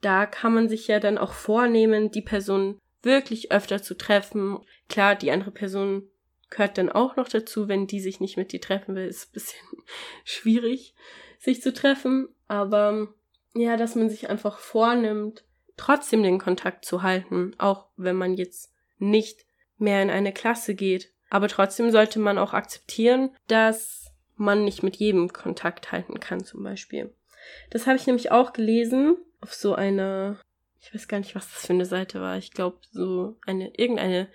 Da 0.00 0.26
kann 0.26 0.54
man 0.54 0.68
sich 0.68 0.88
ja 0.88 0.98
dann 0.98 1.18
auch 1.18 1.32
vornehmen, 1.32 2.10
die 2.10 2.22
Person 2.22 2.78
wirklich 3.02 3.52
öfter 3.52 3.82
zu 3.82 3.94
treffen. 3.94 4.58
Klar, 4.92 5.14
die 5.14 5.30
andere 5.30 5.52
Person 5.52 6.06
gehört 6.50 6.76
dann 6.76 6.90
auch 6.92 7.16
noch 7.16 7.28
dazu, 7.28 7.66
wenn 7.66 7.86
die 7.86 7.98
sich 8.00 8.20
nicht 8.20 8.36
mit 8.36 8.52
dir 8.52 8.60
treffen 8.60 8.94
will, 8.94 9.06
ist 9.06 9.30
ein 9.30 9.32
bisschen 9.32 9.66
schwierig, 10.24 10.94
sich 11.38 11.62
zu 11.62 11.72
treffen. 11.72 12.28
Aber 12.46 13.08
ja, 13.54 13.78
dass 13.78 13.94
man 13.94 14.10
sich 14.10 14.28
einfach 14.28 14.58
vornimmt, 14.58 15.44
trotzdem 15.78 16.22
den 16.22 16.38
Kontakt 16.38 16.84
zu 16.84 17.02
halten, 17.02 17.54
auch 17.56 17.86
wenn 17.96 18.16
man 18.16 18.34
jetzt 18.34 18.70
nicht 18.98 19.46
mehr 19.78 20.02
in 20.02 20.10
eine 20.10 20.34
Klasse 20.34 20.74
geht. 20.74 21.10
Aber 21.30 21.48
trotzdem 21.48 21.90
sollte 21.90 22.18
man 22.18 22.36
auch 22.36 22.52
akzeptieren, 22.52 23.34
dass 23.48 24.12
man 24.36 24.66
nicht 24.66 24.82
mit 24.82 24.96
jedem 24.96 25.32
Kontakt 25.32 25.90
halten 25.90 26.20
kann, 26.20 26.44
zum 26.44 26.62
Beispiel. 26.62 27.14
Das 27.70 27.86
habe 27.86 27.96
ich 27.96 28.06
nämlich 28.06 28.30
auch 28.30 28.52
gelesen 28.52 29.16
auf 29.40 29.54
so 29.54 29.74
einer, 29.74 30.38
ich 30.82 30.94
weiß 30.94 31.08
gar 31.08 31.18
nicht, 31.18 31.34
was 31.34 31.50
das 31.50 31.66
für 31.66 31.72
eine 31.72 31.86
Seite 31.86 32.20
war. 32.20 32.36
Ich 32.36 32.50
glaube, 32.50 32.76
so 32.90 33.38
eine, 33.46 33.74
irgendeine 33.74 34.28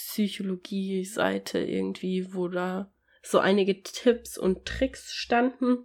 Psychologie-Seite 0.00 1.58
irgendwie, 1.58 2.34
wo 2.34 2.48
da 2.48 2.92
so 3.22 3.38
einige 3.38 3.82
Tipps 3.82 4.38
und 4.38 4.64
Tricks 4.64 5.12
standen. 5.12 5.84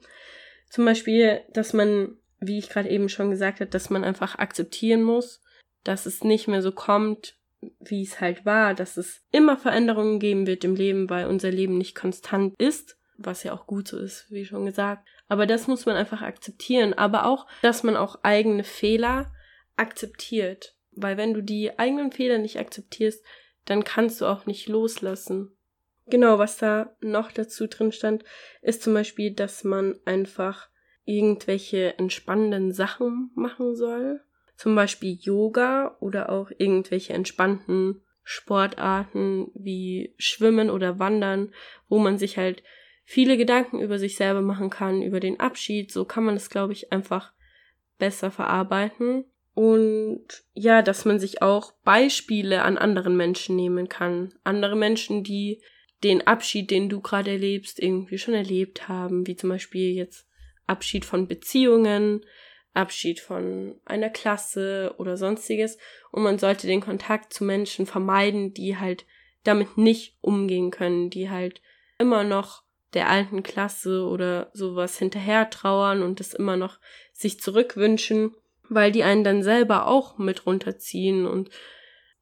Zum 0.69 0.85
Beispiel, 0.85 1.41
dass 1.53 1.73
man, 1.73 2.17
wie 2.39 2.57
ich 2.57 2.69
gerade 2.69 2.89
eben 2.89 3.09
schon 3.09 3.29
gesagt 3.29 3.59
habe, 3.59 3.69
dass 3.69 3.89
man 3.89 4.03
einfach 4.03 4.37
akzeptieren 4.37 5.03
muss, 5.03 5.41
dass 5.83 6.05
es 6.05 6.23
nicht 6.23 6.47
mehr 6.47 6.61
so 6.61 6.71
kommt, 6.71 7.37
wie 7.79 8.03
es 8.03 8.21
halt 8.21 8.45
war, 8.45 8.73
dass 8.73 8.97
es 8.97 9.21
immer 9.31 9.57
Veränderungen 9.57 10.19
geben 10.19 10.47
wird 10.47 10.63
im 10.63 10.75
Leben, 10.75 11.09
weil 11.09 11.27
unser 11.27 11.51
Leben 11.51 11.77
nicht 11.77 11.95
konstant 11.95 12.53
ist, 12.59 12.97
was 13.17 13.43
ja 13.43 13.53
auch 13.53 13.67
gut 13.67 13.87
so 13.87 13.97
ist, 13.97 14.29
wie 14.29 14.45
schon 14.45 14.65
gesagt. 14.65 15.07
Aber 15.27 15.45
das 15.45 15.67
muss 15.67 15.85
man 15.85 15.95
einfach 15.95 16.21
akzeptieren, 16.21 16.93
aber 16.93 17.25
auch, 17.25 17.47
dass 17.61 17.83
man 17.83 17.95
auch 17.95 18.19
eigene 18.23 18.63
Fehler 18.63 19.31
akzeptiert, 19.75 20.75
weil 20.91 21.17
wenn 21.17 21.33
du 21.33 21.41
die 21.41 21.77
eigenen 21.79 22.11
Fehler 22.11 22.37
nicht 22.37 22.59
akzeptierst, 22.59 23.23
dann 23.65 23.83
kannst 23.83 24.21
du 24.21 24.25
auch 24.25 24.45
nicht 24.45 24.67
loslassen. 24.67 25.51
Genau, 26.07 26.37
was 26.37 26.57
da 26.57 26.95
noch 27.01 27.31
dazu 27.31 27.67
drin 27.67 27.91
stand, 27.91 28.23
ist 28.61 28.83
zum 28.83 28.93
Beispiel, 28.93 29.33
dass 29.33 29.63
man 29.63 29.99
einfach 30.05 30.69
irgendwelche 31.03 31.97
entspannenden 31.97 32.71
Sachen 32.71 33.31
machen 33.35 33.75
soll. 33.75 34.21
Zum 34.55 34.75
Beispiel 34.75 35.17
Yoga 35.19 35.97
oder 35.99 36.29
auch 36.29 36.51
irgendwelche 36.57 37.13
entspannten 37.13 38.01
Sportarten 38.23 39.51
wie 39.53 40.15
Schwimmen 40.17 40.69
oder 40.69 40.99
Wandern, 40.99 41.53
wo 41.89 41.99
man 41.99 42.17
sich 42.17 42.37
halt 42.37 42.63
viele 43.03 43.37
Gedanken 43.37 43.79
über 43.79 43.99
sich 43.99 44.15
selber 44.15 44.41
machen 44.41 44.69
kann, 44.69 45.01
über 45.01 45.19
den 45.19 45.39
Abschied. 45.39 45.91
So 45.91 46.05
kann 46.05 46.23
man 46.23 46.35
es, 46.35 46.49
glaube 46.49 46.73
ich, 46.73 46.91
einfach 46.91 47.33
besser 47.99 48.31
verarbeiten. 48.31 49.25
Und 49.55 50.43
ja, 50.53 50.81
dass 50.81 51.05
man 51.05 51.17
sich 51.17 51.41
auch 51.41 51.71
Beispiele 51.85 52.61
an 52.63 52.77
anderen 52.77 53.15
Menschen 53.15 53.55
nehmen 53.55 53.87
kann. 53.87 54.33
Andere 54.43 54.75
Menschen, 54.75 55.23
die 55.23 55.61
den 56.03 56.27
Abschied, 56.27 56.69
den 56.69 56.89
du 56.89 56.99
gerade 56.99 57.31
erlebst, 57.31 57.79
irgendwie 57.79 58.17
schon 58.17 58.33
erlebt 58.33 58.89
haben, 58.89 59.25
wie 59.25 59.37
zum 59.37 59.49
Beispiel 59.49 59.93
jetzt 59.93 60.27
Abschied 60.67 61.05
von 61.05 61.29
Beziehungen, 61.29 62.25
Abschied 62.73 63.21
von 63.21 63.79
einer 63.85 64.09
Klasse 64.09 64.93
oder 64.97 65.15
sonstiges. 65.15 65.77
Und 66.11 66.23
man 66.23 66.37
sollte 66.37 66.67
den 66.67 66.81
Kontakt 66.81 67.31
zu 67.31 67.45
Menschen 67.45 67.85
vermeiden, 67.85 68.53
die 68.53 68.77
halt 68.77 69.05
damit 69.45 69.77
nicht 69.77 70.17
umgehen 70.19 70.69
können, 70.69 71.09
die 71.09 71.29
halt 71.29 71.61
immer 71.97 72.25
noch 72.25 72.63
der 72.93 73.09
alten 73.09 73.41
Klasse 73.41 74.03
oder 74.05 74.49
sowas 74.53 74.97
hinterher 74.97 75.49
trauern 75.49 76.03
und 76.03 76.19
es 76.19 76.33
immer 76.33 76.57
noch 76.57 76.79
sich 77.13 77.39
zurückwünschen 77.39 78.35
weil 78.69 78.91
die 78.91 79.03
einen 79.03 79.23
dann 79.23 79.43
selber 79.43 79.87
auch 79.87 80.17
mit 80.17 80.45
runterziehen 80.45 81.25
und 81.25 81.49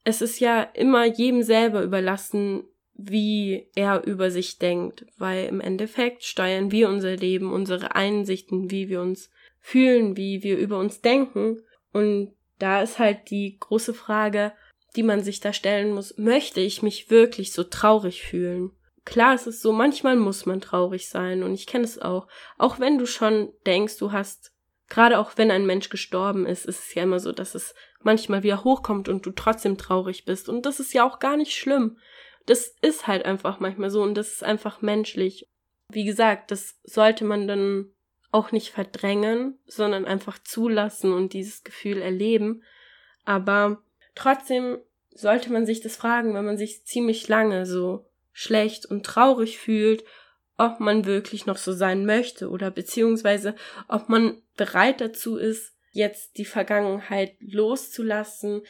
es 0.03 0.21
ist 0.21 0.39
ja 0.39 0.61
immer 0.61 1.05
jedem 1.05 1.43
selber 1.43 1.81
überlassen, 1.81 2.63
wie 2.95 3.69
er 3.75 4.03
über 4.05 4.29
sich 4.29 4.59
denkt, 4.59 5.05
weil 5.17 5.47
im 5.47 5.61
Endeffekt 5.61 6.23
steuern 6.23 6.71
wir 6.71 6.89
unser 6.89 7.15
Leben, 7.15 7.51
unsere 7.51 7.95
Einsichten, 7.95 8.69
wie 8.69 8.89
wir 8.89 9.01
uns 9.01 9.29
fühlen, 9.59 10.17
wie 10.17 10.43
wir 10.43 10.57
über 10.57 10.77
uns 10.77 11.01
denken 11.01 11.59
und 11.91 12.33
da 12.59 12.81
ist 12.81 12.99
halt 12.99 13.29
die 13.29 13.57
große 13.59 13.93
Frage, 13.93 14.53
die 14.95 15.03
man 15.03 15.23
sich 15.23 15.39
da 15.39 15.53
stellen 15.53 15.93
muss, 15.93 16.17
möchte 16.17 16.61
ich 16.61 16.83
mich 16.83 17.09
wirklich 17.09 17.51
so 17.51 17.63
traurig 17.63 18.21
fühlen? 18.21 18.71
Klar, 19.05 19.35
es 19.35 19.47
ist 19.47 19.61
so, 19.61 19.73
manchmal 19.73 20.15
muss 20.15 20.45
man 20.45 20.61
traurig 20.61 21.09
sein 21.09 21.43
und 21.43 21.53
ich 21.53 21.67
kenne 21.67 21.83
es 21.83 21.99
auch. 21.99 22.27
Auch 22.57 22.79
wenn 22.79 22.97
du 22.97 23.05
schon 23.05 23.51
denkst, 23.65 23.97
du 23.97 24.11
hast 24.11 24.52
gerade 24.89 25.19
auch 25.19 25.31
wenn 25.37 25.51
ein 25.51 25.65
Mensch 25.65 25.89
gestorben 25.89 26.45
ist, 26.45 26.65
ist 26.65 26.87
es 26.87 26.93
ja 26.93 27.03
immer 27.03 27.19
so, 27.19 27.31
dass 27.31 27.55
es 27.55 27.73
manchmal 28.01 28.43
wieder 28.43 28.63
hochkommt 28.63 29.09
und 29.09 29.25
du 29.25 29.31
trotzdem 29.31 29.77
traurig 29.77 30.25
bist. 30.25 30.49
Und 30.49 30.65
das 30.65 30.79
ist 30.79 30.93
ja 30.93 31.03
auch 31.03 31.19
gar 31.19 31.37
nicht 31.37 31.53
schlimm. 31.53 31.97
Das 32.45 32.75
ist 32.81 33.07
halt 33.07 33.25
einfach 33.25 33.59
manchmal 33.59 33.89
so 33.89 34.01
und 34.03 34.15
das 34.15 34.33
ist 34.33 34.43
einfach 34.43 34.81
menschlich. 34.81 35.49
Wie 35.89 36.03
gesagt, 36.03 36.51
das 36.51 36.79
sollte 36.83 37.23
man 37.23 37.47
dann 37.47 37.91
auch 38.31 38.51
nicht 38.51 38.71
verdrängen, 38.71 39.59
sondern 39.65 40.05
einfach 40.05 40.39
zulassen 40.39 41.13
und 41.13 41.33
dieses 41.33 41.63
Gefühl 41.63 42.01
erleben. 42.01 42.63
Aber 43.25 43.83
trotzdem 44.15 44.79
sollte 45.11 45.53
man 45.53 45.65
sich 45.65 45.81
das 45.81 45.95
fragen, 45.95 46.33
wenn 46.33 46.45
man 46.45 46.57
sich 46.57 46.83
ziemlich 46.83 47.27
lange 47.27 47.65
so 47.65 48.09
schlecht 48.31 48.85
und 48.87 49.05
traurig 49.05 49.59
fühlt 49.59 50.03
ob 50.57 50.79
man 50.79 51.05
wirklich 51.05 51.45
noch 51.45 51.57
so 51.57 51.73
sein 51.73 52.05
möchte 52.05 52.49
oder 52.49 52.71
beziehungsweise 52.71 53.55
ob 53.87 54.09
man 54.09 54.41
bereit 54.55 55.01
dazu 55.01 55.37
ist, 55.37 55.73
jetzt 55.91 56.37
die 56.37 56.45
Vergangenheit 56.45 57.35
loszulassen, 57.39 58.63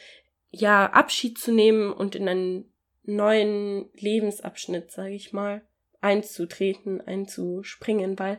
ja, 0.50 0.86
Abschied 0.86 1.38
zu 1.38 1.52
nehmen 1.52 1.92
und 1.92 2.14
in 2.14 2.28
einen 2.28 2.72
neuen 3.02 3.90
Lebensabschnitt, 3.94 4.90
sage 4.90 5.14
ich 5.14 5.32
mal, 5.32 5.66
einzutreten, 6.00 7.00
einzuspringen, 7.00 8.18
weil 8.18 8.38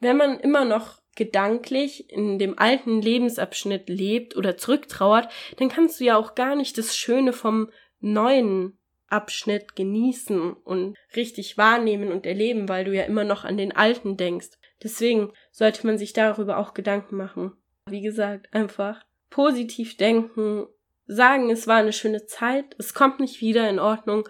wenn 0.00 0.16
man 0.16 0.38
immer 0.38 0.64
noch 0.64 1.00
gedanklich 1.16 2.10
in 2.10 2.38
dem 2.38 2.58
alten 2.58 3.02
Lebensabschnitt 3.02 3.88
lebt 3.88 4.36
oder 4.36 4.56
zurücktrauert, 4.56 5.30
dann 5.58 5.68
kannst 5.68 6.00
du 6.00 6.04
ja 6.04 6.16
auch 6.16 6.34
gar 6.34 6.54
nicht 6.54 6.78
das 6.78 6.96
Schöne 6.96 7.32
vom 7.32 7.70
neuen 8.00 8.78
Abschnitt 9.10 9.76
genießen 9.76 10.52
und 10.52 10.96
richtig 11.14 11.58
wahrnehmen 11.58 12.12
und 12.12 12.26
erleben, 12.26 12.68
weil 12.68 12.84
du 12.84 12.94
ja 12.94 13.02
immer 13.02 13.24
noch 13.24 13.44
an 13.44 13.56
den 13.56 13.74
alten 13.74 14.16
denkst. 14.16 14.50
Deswegen 14.82 15.32
sollte 15.50 15.86
man 15.86 15.98
sich 15.98 16.12
darüber 16.12 16.58
auch 16.58 16.74
Gedanken 16.74 17.16
machen. 17.16 17.52
Wie 17.86 18.02
gesagt, 18.02 18.52
einfach 18.54 19.04
positiv 19.28 19.96
denken, 19.96 20.66
sagen, 21.06 21.50
es 21.50 21.66
war 21.66 21.76
eine 21.76 21.92
schöne 21.92 22.26
Zeit, 22.26 22.74
es 22.78 22.94
kommt 22.94 23.20
nicht 23.20 23.40
wieder 23.40 23.68
in 23.68 23.78
Ordnung, 23.78 24.28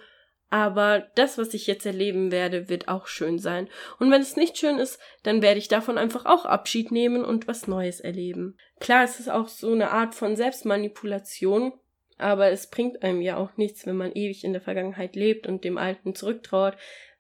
aber 0.51 1.07
das, 1.15 1.39
was 1.39 1.55
ich 1.55 1.69
jetzt 1.69 1.87
erleben 1.87 2.33
werde, 2.33 2.69
wird 2.69 2.89
auch 2.89 3.07
schön 3.07 3.39
sein. 3.39 3.69
Und 4.01 4.11
wenn 4.11 4.21
es 4.21 4.37
nicht 4.37 4.59
schön 4.59 4.79
ist, 4.79 4.99
dann 5.23 5.43
werde 5.43 5.59
ich 5.59 5.69
davon 5.69 5.97
einfach 5.97 6.27
auch 6.27 6.45
Abschied 6.45 6.91
nehmen 6.91 7.25
und 7.25 7.47
was 7.47 7.69
Neues 7.69 8.01
erleben. 8.01 8.57
Klar, 8.81 9.05
es 9.05 9.21
ist 9.21 9.31
auch 9.31 9.47
so 9.47 9.73
eine 9.73 9.93
Art 9.93 10.15
von 10.15 10.35
Selbstmanipulation, 10.35 11.73
aber 12.21 12.51
es 12.51 12.69
bringt 12.69 13.03
einem 13.03 13.21
ja 13.21 13.37
auch 13.37 13.57
nichts, 13.57 13.87
wenn 13.87 13.97
man 13.97 14.13
ewig 14.13 14.45
in 14.45 14.53
der 14.53 14.63
Vergangenheit 14.63 15.17
lebt 15.17 15.47
und 15.47 15.65
dem 15.65 15.79
Alten 15.79 16.15
zurücktrauert, 16.15 16.77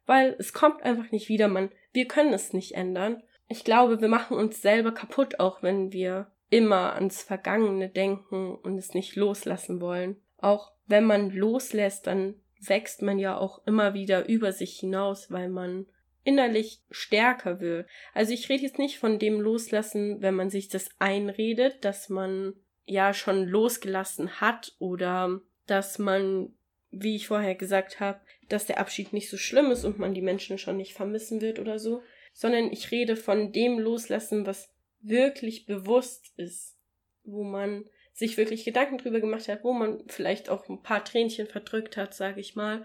weil 0.06 0.34
es 0.38 0.52
kommt 0.52 0.82
einfach 0.82 1.10
nicht 1.10 1.28
wieder, 1.28 1.48
man, 1.48 1.70
wir 1.92 2.06
können 2.06 2.32
es 2.32 2.52
nicht 2.52 2.74
ändern. 2.74 3.22
Ich 3.48 3.64
glaube, 3.64 4.00
wir 4.00 4.08
machen 4.08 4.36
uns 4.36 4.62
selber 4.62 4.92
kaputt, 4.92 5.40
auch 5.40 5.62
wenn 5.62 5.92
wir 5.92 6.30
immer 6.50 6.94
ans 6.94 7.22
Vergangene 7.22 7.88
denken 7.88 8.54
und 8.54 8.76
es 8.76 8.94
nicht 8.94 9.16
loslassen 9.16 9.80
wollen. 9.80 10.16
Auch 10.38 10.72
wenn 10.86 11.04
man 11.04 11.30
loslässt, 11.30 12.06
dann 12.06 12.34
wächst 12.60 13.02
man 13.02 13.18
ja 13.18 13.38
auch 13.38 13.66
immer 13.66 13.94
wieder 13.94 14.28
über 14.28 14.52
sich 14.52 14.78
hinaus, 14.78 15.30
weil 15.30 15.48
man 15.48 15.86
innerlich 16.24 16.82
stärker 16.90 17.60
wird. 17.60 17.88
Also 18.12 18.32
ich 18.32 18.48
rede 18.48 18.64
jetzt 18.64 18.78
nicht 18.78 18.98
von 18.98 19.18
dem 19.18 19.40
Loslassen, 19.40 20.20
wenn 20.20 20.34
man 20.34 20.50
sich 20.50 20.68
das 20.68 20.90
einredet, 20.98 21.84
dass 21.84 22.08
man 22.08 22.54
ja 22.84 23.14
schon 23.14 23.46
losgelassen 23.46 24.40
hat 24.40 24.74
oder 24.78 25.40
dass 25.66 25.98
man, 25.98 26.54
wie 26.90 27.16
ich 27.16 27.28
vorher 27.28 27.54
gesagt 27.54 28.00
habe, 28.00 28.20
dass 28.48 28.66
der 28.66 28.78
Abschied 28.78 29.12
nicht 29.12 29.30
so 29.30 29.36
schlimm 29.36 29.70
ist 29.70 29.84
und 29.84 29.98
man 29.98 30.14
die 30.14 30.22
Menschen 30.22 30.58
schon 30.58 30.76
nicht 30.76 30.94
vermissen 30.94 31.40
wird 31.40 31.58
oder 31.58 31.78
so, 31.78 32.02
sondern 32.32 32.72
ich 32.72 32.90
rede 32.90 33.16
von 33.16 33.52
dem 33.52 33.78
Loslassen, 33.78 34.46
was 34.46 34.72
wirklich 35.00 35.66
bewusst 35.66 36.32
ist, 36.36 36.76
wo 37.24 37.44
man 37.44 37.84
sich 38.12 38.36
wirklich 38.36 38.64
Gedanken 38.64 38.98
drüber 38.98 39.20
gemacht 39.20 39.48
hat, 39.48 39.64
wo 39.64 39.72
man 39.72 40.02
vielleicht 40.08 40.48
auch 40.48 40.68
ein 40.68 40.82
paar 40.82 41.04
Tränchen 41.04 41.46
verdrückt 41.46 41.96
hat, 41.96 42.14
sage 42.14 42.40
ich 42.40 42.54
mal. 42.54 42.84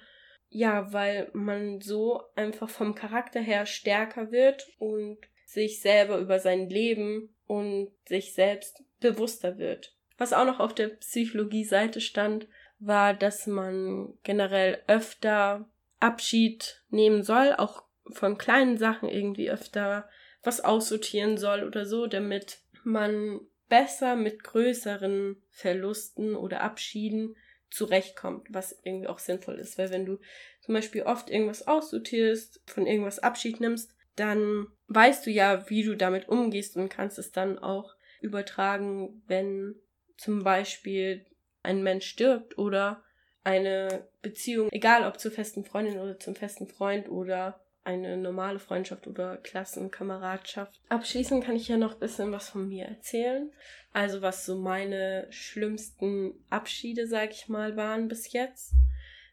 Ja, 0.49 0.93
weil 0.93 1.29
man 1.33 1.81
so 1.81 2.21
einfach 2.35 2.69
vom 2.69 2.95
Charakter 2.95 3.41
her 3.41 3.65
stärker 3.65 4.31
wird 4.31 4.65
und 4.77 5.17
sich 5.45 5.81
selber 5.81 6.17
über 6.17 6.39
sein 6.39 6.69
Leben 6.69 7.34
und 7.47 7.91
sich 8.07 8.33
selbst 8.33 8.83
bewusster 8.99 9.57
wird. 9.57 9.95
Was 10.17 10.33
auch 10.33 10.45
noch 10.45 10.59
auf 10.59 10.73
der 10.73 10.89
Psychologie-Seite 10.89 12.01
stand, 12.01 12.47
war, 12.79 13.13
dass 13.13 13.47
man 13.47 14.13
generell 14.23 14.81
öfter 14.87 15.67
Abschied 15.99 16.83
nehmen 16.89 17.23
soll, 17.23 17.53
auch 17.53 17.83
von 18.11 18.37
kleinen 18.37 18.77
Sachen 18.77 19.09
irgendwie 19.09 19.49
öfter 19.49 20.07
was 20.43 20.61
aussortieren 20.61 21.37
soll 21.37 21.63
oder 21.63 21.85
so, 21.85 22.05
damit 22.05 22.59
man 22.83 23.39
besser 23.67 24.15
mit 24.15 24.43
größeren 24.43 25.41
Verlusten 25.49 26.35
oder 26.35 26.61
Abschieden 26.61 27.35
zurechtkommt, 27.71 28.47
was 28.51 28.79
irgendwie 28.83 29.07
auch 29.07 29.19
sinnvoll 29.19 29.55
ist. 29.55 29.77
Weil 29.77 29.89
wenn 29.91 30.05
du 30.05 30.19
zum 30.61 30.75
Beispiel 30.75 31.03
oft 31.03 31.29
irgendwas 31.29 31.67
aussortierst, 31.67 32.61
von 32.67 32.85
irgendwas 32.85 33.19
Abschied 33.19 33.59
nimmst, 33.59 33.94
dann 34.15 34.67
weißt 34.87 35.25
du 35.25 35.31
ja, 35.31 35.69
wie 35.69 35.83
du 35.83 35.95
damit 35.95 36.29
umgehst 36.29 36.77
und 36.77 36.89
kannst 36.89 37.19
es 37.19 37.31
dann 37.31 37.59
auch 37.59 37.95
übertragen, 38.21 39.23
wenn 39.27 39.75
zum 40.17 40.43
Beispiel 40.43 41.25
ein 41.63 41.83
Mensch 41.83 42.05
stirbt 42.05 42.57
oder 42.57 43.03
eine 43.43 44.07
Beziehung, 44.21 44.69
egal 44.71 45.07
ob 45.07 45.19
zur 45.19 45.31
festen 45.31 45.65
Freundin 45.65 45.99
oder 45.99 46.19
zum 46.19 46.35
festen 46.35 46.67
Freund 46.67 47.09
oder 47.09 47.61
eine 47.83 48.17
normale 48.17 48.57
Freundschaft 48.57 49.05
oder 49.05 49.37
Klassenkameradschaft. 49.37 50.81
Abschließend 50.89 51.43
kann 51.43 51.55
ich 51.55 51.67
ja 51.67 51.77
noch 51.77 51.93
ein 51.93 51.99
bisschen 51.99 52.31
was 52.31 52.49
von 52.49 52.67
mir 52.67 52.85
erzählen. 52.85 53.51
Also 53.93 54.23
was 54.23 54.45
so 54.45 54.57
meine 54.57 55.27
schlimmsten 55.29 56.33
Abschiede, 56.49 57.07
sag 57.07 57.31
ich 57.31 57.47
mal, 57.47 57.77
waren 57.77 58.07
bis 58.07 58.33
jetzt. 58.33 58.73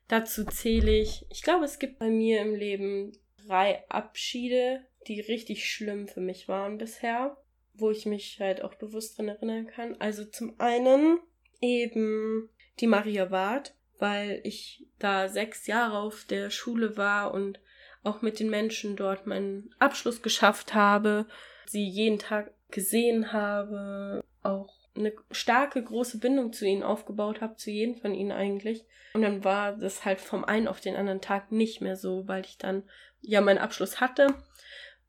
Dazu 0.09 0.45
zähle 0.45 0.93
ich, 0.93 1.25
ich 1.31 1.43
glaube, 1.43 1.65
es 1.65 1.79
gibt 1.79 1.99
bei 1.99 2.11
mir 2.11 2.43
im 2.43 2.55
Leben 2.55 3.13
drei 3.47 3.85
Abschiede, 3.89 4.85
die 5.07 5.21
richtig 5.21 5.71
schlimm 5.71 6.09
für 6.09 6.21
mich 6.21 6.49
waren 6.49 6.79
bisher, 6.79 7.37
wo 7.75 7.91
ich 7.91 8.07
mich 8.07 8.39
halt 8.41 8.63
auch 8.63 8.75
bewusst 8.75 9.19
dran 9.19 9.29
erinnern 9.29 9.67
kann. 9.67 9.97
Also 10.01 10.25
zum 10.25 10.59
einen 10.59 11.19
eben 11.61 12.49
die 12.81 12.87
Maria 12.87 13.31
Ward, 13.31 13.75
weil 13.99 14.41
ich 14.45 14.87
da 14.99 15.29
sechs 15.29 15.67
Jahre 15.67 15.99
auf 15.99 16.25
der 16.25 16.51
Schule 16.51 16.97
war 16.97 17.33
und 17.33 17.61
auch 18.05 18.23
mit 18.23 18.41
den 18.41 18.51
Menschen 18.51 18.97
dort 18.97 19.27
meinen 19.27 19.75
Abschluss 19.79 20.23
geschafft 20.23 20.75
habe, 20.75 21.27
sie 21.67 21.85
jeden 21.85 22.19
Tag 22.19 22.53
gesehen 22.71 23.33
habe, 23.33 24.25
auch 24.43 24.75
eine 24.97 25.13
starke, 25.31 25.83
große 25.83 26.19
Bindung 26.19 26.53
zu 26.53 26.67
ihnen 26.67 26.83
aufgebaut 26.83 27.41
habe, 27.41 27.57
zu 27.57 27.71
jedem 27.71 27.97
von 27.97 28.15
ihnen 28.15 28.33
eigentlich. 28.33 28.85
Und 29.15 29.23
dann 29.23 29.45
war 29.45 29.77
das 29.77 30.05
halt 30.05 30.21
vom 30.21 30.45
einen 30.45 30.69
auf 30.69 30.81
den 30.81 30.97
anderen 30.97 31.21
Tag 31.21 31.53
nicht 31.53 31.81
mehr 31.81 31.97
so, 31.97 32.27
weil 32.27 32.45
ich 32.45 32.59
dann 32.59 32.83
ja 33.23 33.41
meinen 33.41 33.59
Abschluss 33.59 34.01
hatte 34.01 34.35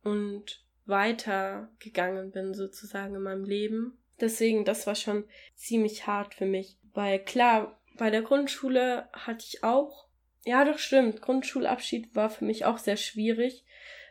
und 0.04 0.64
weitergegangen 0.86 2.32
bin 2.32 2.54
sozusagen 2.54 3.16
in 3.16 3.22
meinem 3.22 3.44
Leben. 3.44 3.98
Deswegen, 4.20 4.66
das 4.66 4.88
war 4.88 4.96
schon 4.96 5.26
ziemlich 5.56 6.08
hart 6.08 6.34
für 6.34 6.46
mich. 6.46 6.78
Weil 6.94 7.20
klar, 7.20 7.80
bei 7.98 8.10
der 8.10 8.22
Grundschule 8.22 9.10
hatte 9.14 9.46
ich 9.48 9.64
auch, 9.64 10.08
ja 10.46 10.66
doch 10.66 10.78
stimmt, 10.78 11.22
Grundschulabschied 11.22 12.16
war 12.16 12.30
für 12.30 12.46
mich 12.46 12.66
auch 12.66 12.78
sehr 12.78 12.98
schwierig, 12.98 13.64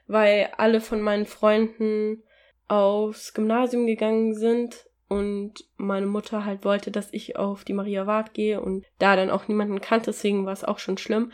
weil 0.06 0.50
alle 0.56 0.80
von 0.80 1.00
meinen 1.00 1.26
Freunden 1.26 2.22
aufs 2.68 3.34
Gymnasium 3.34 3.86
gegangen 3.86 4.34
sind 4.34 4.86
und 5.08 5.66
meine 5.76 6.06
Mutter 6.06 6.44
halt 6.44 6.64
wollte, 6.64 6.90
dass 6.90 7.12
ich 7.12 7.36
auf 7.36 7.64
die 7.64 7.74
Maria 7.74 8.06
Ward 8.06 8.34
gehe 8.34 8.60
und 8.60 8.86
da 8.98 9.14
dann 9.14 9.30
auch 9.30 9.46
niemanden 9.46 9.80
kannte, 9.80 10.06
deswegen 10.06 10.46
war 10.46 10.52
es 10.52 10.64
auch 10.64 10.78
schon 10.78 10.96
schlimm. 10.96 11.32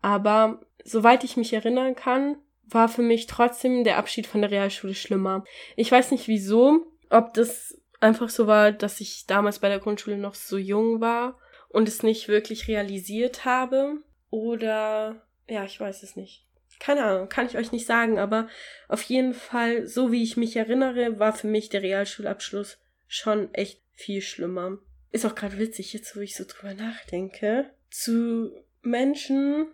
Aber 0.00 0.60
soweit 0.86 1.24
ich 1.24 1.36
mich 1.36 1.52
erinnern 1.52 1.94
kann, 1.94 2.36
war 2.64 2.88
für 2.88 3.02
mich 3.02 3.26
trotzdem 3.26 3.84
der 3.84 3.98
Abschied 3.98 4.26
von 4.26 4.40
der 4.40 4.50
Realschule 4.50 4.94
schlimmer. 4.94 5.44
Ich 5.76 5.90
weiß 5.90 6.10
nicht 6.10 6.28
wieso, 6.28 6.86
ob 7.10 7.34
das 7.34 7.80
einfach 8.00 8.28
so 8.28 8.46
war, 8.46 8.72
dass 8.72 9.00
ich 9.00 9.26
damals 9.26 9.58
bei 9.58 9.68
der 9.68 9.78
Grundschule 9.78 10.16
noch 10.16 10.34
so 10.34 10.56
jung 10.56 11.00
war 11.00 11.38
und 11.68 11.88
es 11.88 12.02
nicht 12.02 12.28
wirklich 12.28 12.68
realisiert 12.68 13.44
habe 13.44 13.98
oder 14.30 15.22
ja, 15.48 15.64
ich 15.64 15.78
weiß 15.78 16.02
es 16.02 16.16
nicht. 16.16 16.44
Keine 16.78 17.04
Ahnung, 17.04 17.28
kann 17.28 17.46
ich 17.46 17.56
euch 17.56 17.72
nicht 17.72 17.86
sagen, 17.86 18.18
aber 18.18 18.48
auf 18.88 19.02
jeden 19.02 19.32
Fall, 19.32 19.86
so 19.86 20.12
wie 20.12 20.22
ich 20.22 20.36
mich 20.36 20.56
erinnere, 20.56 21.18
war 21.18 21.32
für 21.32 21.46
mich 21.46 21.68
der 21.68 21.82
Realschulabschluss 21.82 22.78
schon 23.06 23.52
echt 23.54 23.80
viel 23.92 24.20
schlimmer. 24.20 24.78
Ist 25.10 25.24
auch 25.24 25.34
gerade 25.34 25.58
witzig, 25.58 25.92
jetzt 25.94 26.14
wo 26.16 26.20
ich 26.20 26.36
so 26.36 26.44
drüber 26.46 26.74
nachdenke. 26.74 27.70
Zu 27.90 28.52
Menschen, 28.82 29.68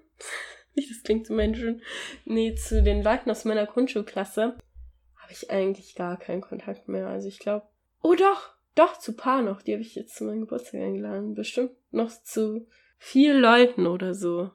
das 0.89 1.03
klingt 1.05 1.27
zu 1.27 1.33
Menschen, 1.33 1.83
nee, 2.25 2.55
zu 2.55 2.83
den 2.83 3.03
Leuten 3.03 3.31
aus 3.31 3.45
meiner 3.45 3.67
Grundschulklasse 3.67 4.57
habe 5.17 5.33
ich 5.33 5.51
eigentlich 5.51 5.95
gar 5.95 6.19
keinen 6.19 6.43
Kontakt 6.43 6.89
mehr. 6.89 7.09
Also 7.09 7.29
ich 7.29 7.39
glaube, 7.39 7.67
oh 8.03 8.15
doch, 8.15 8.51
doch, 8.75 8.99
zu 8.99 9.15
paar 9.15 9.43
noch. 9.43 9.63
Die 9.63 9.73
habe 9.73 9.83
ich 9.83 9.95
jetzt 9.95 10.17
zu 10.17 10.25
meinem 10.25 10.41
Geburtstag 10.41 10.81
eingeladen. 10.81 11.35
Bestimmt 11.35 11.73
noch 11.91 12.11
zu 12.11 12.67
vier 12.99 13.35
Leuten 13.35 13.87
oder 13.87 14.15
so. 14.15 14.51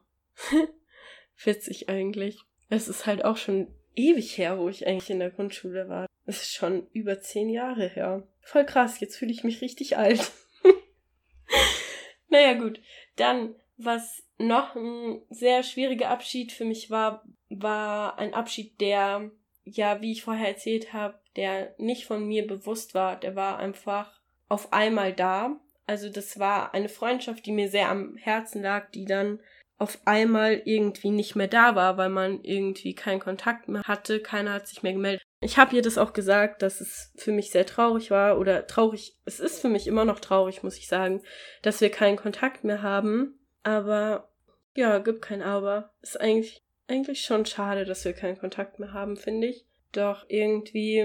Witzig 1.44 1.90
eigentlich. 1.90 2.42
Es 2.70 2.88
ist 2.88 3.06
halt 3.06 3.24
auch 3.24 3.38
schon 3.38 3.68
ewig 3.96 4.38
her, 4.38 4.60
wo 4.60 4.70
ich 4.70 4.86
eigentlich 4.88 5.10
in 5.10 5.20
der 5.20 5.32
Grundschule 5.32 5.88
war. 5.88 6.08
Es 6.26 6.42
ist 6.42 6.54
schon 6.54 6.88
über 6.92 7.22
zehn 7.22 7.50
Jahre 7.50 7.88
her. 7.88 8.28
Voll 8.42 8.66
krass, 8.66 9.00
jetzt 9.00 9.18
fühle 9.18 9.32
ich 9.32 9.44
mich 9.44 9.62
richtig 9.62 9.98
alt. 9.98 10.32
naja, 12.30 12.54
gut. 12.54 12.82
Dann, 13.16 13.56
was 13.78 14.24
noch 14.38 14.76
ein 14.76 15.22
sehr 15.30 15.64
schwieriger 15.64 16.10
Abschied 16.10 16.52
für 16.52 16.66
mich 16.66 16.90
war, 16.90 17.24
war 17.50 18.18
ein 18.18 18.34
Abschied, 18.34 18.80
der, 18.82 19.32
ja, 19.64 20.02
wie 20.02 20.12
ich 20.12 20.24
vorher 20.24 20.48
erzählt 20.48 20.94
habe, 20.94 21.20
der 21.36 21.76
nicht 21.78 22.06
von 22.06 22.28
mir 22.28 22.46
bewusst 22.46 22.94
war. 22.94 23.20
Der 23.20 23.36
war 23.36 23.58
einfach 23.58 24.20
auf 24.50 24.74
einmal 24.74 25.14
da. 25.14 25.60
Also 25.86 26.10
das 26.10 26.40
war 26.40 26.74
eine 26.74 26.90
Freundschaft, 26.90 27.46
die 27.46 27.52
mir 27.52 27.70
sehr 27.70 27.90
am 27.90 28.18
Herzen 28.18 28.62
lag, 28.62 28.92
die 28.92 29.06
dann 29.06 29.40
auf 29.80 30.00
einmal 30.06 30.62
irgendwie 30.66 31.12
nicht 31.12 31.36
mehr 31.36 31.48
da 31.48 31.76
war, 31.76 31.98
weil 31.98 32.10
man 32.10 32.44
irgendwie 32.44 32.96
keinen 32.96 33.20
Kontakt 33.20 33.68
mehr 33.68 33.84
hatte, 33.84 34.20
keiner 34.20 34.54
hat 34.54 34.68
sich 34.68 34.82
mehr 34.82 34.94
gemeldet. 34.94 35.24
Ich 35.40 35.58
habe 35.58 35.76
ihr 35.76 35.84
das 35.84 36.00
auch 36.00 36.14
gesagt, 36.14 36.64
dass 36.64 36.82
es 36.82 37.14
für 37.16 37.32
mich 37.32 37.52
sehr 37.52 37.66
traurig 37.66 38.10
war 38.10 38.40
oder 38.40 38.66
traurig, 38.66 39.16
es 39.26 39.40
ist 39.40 39.62
für 39.62 39.70
mich 39.70 39.86
immer 39.86 40.04
noch 40.04 40.20
traurig, 40.20 40.64
muss 40.64 40.78
ich 40.78 40.88
sagen, 40.88 41.22
dass 41.62 41.80
wir 41.80 41.92
keinen 41.92 42.18
Kontakt 42.18 42.64
mehr 42.64 42.82
haben. 42.82 43.37
Aber 43.68 44.30
ja, 44.76 45.00
gibt 45.00 45.22
kein 45.22 45.42
Aber. 45.42 45.92
Ist 46.02 46.22
eigentlich, 46.22 46.64
eigentlich 46.88 47.24
schon 47.24 47.46
schade, 47.46 47.84
dass 47.84 48.06
wir 48.06 48.14
keinen 48.14 48.38
Kontakt 48.38 48.80
mehr 48.80 48.94
haben, 48.94 49.18
finde 49.18 49.48
ich. 49.48 49.66
Doch 49.92 50.24
irgendwie, 50.30 51.04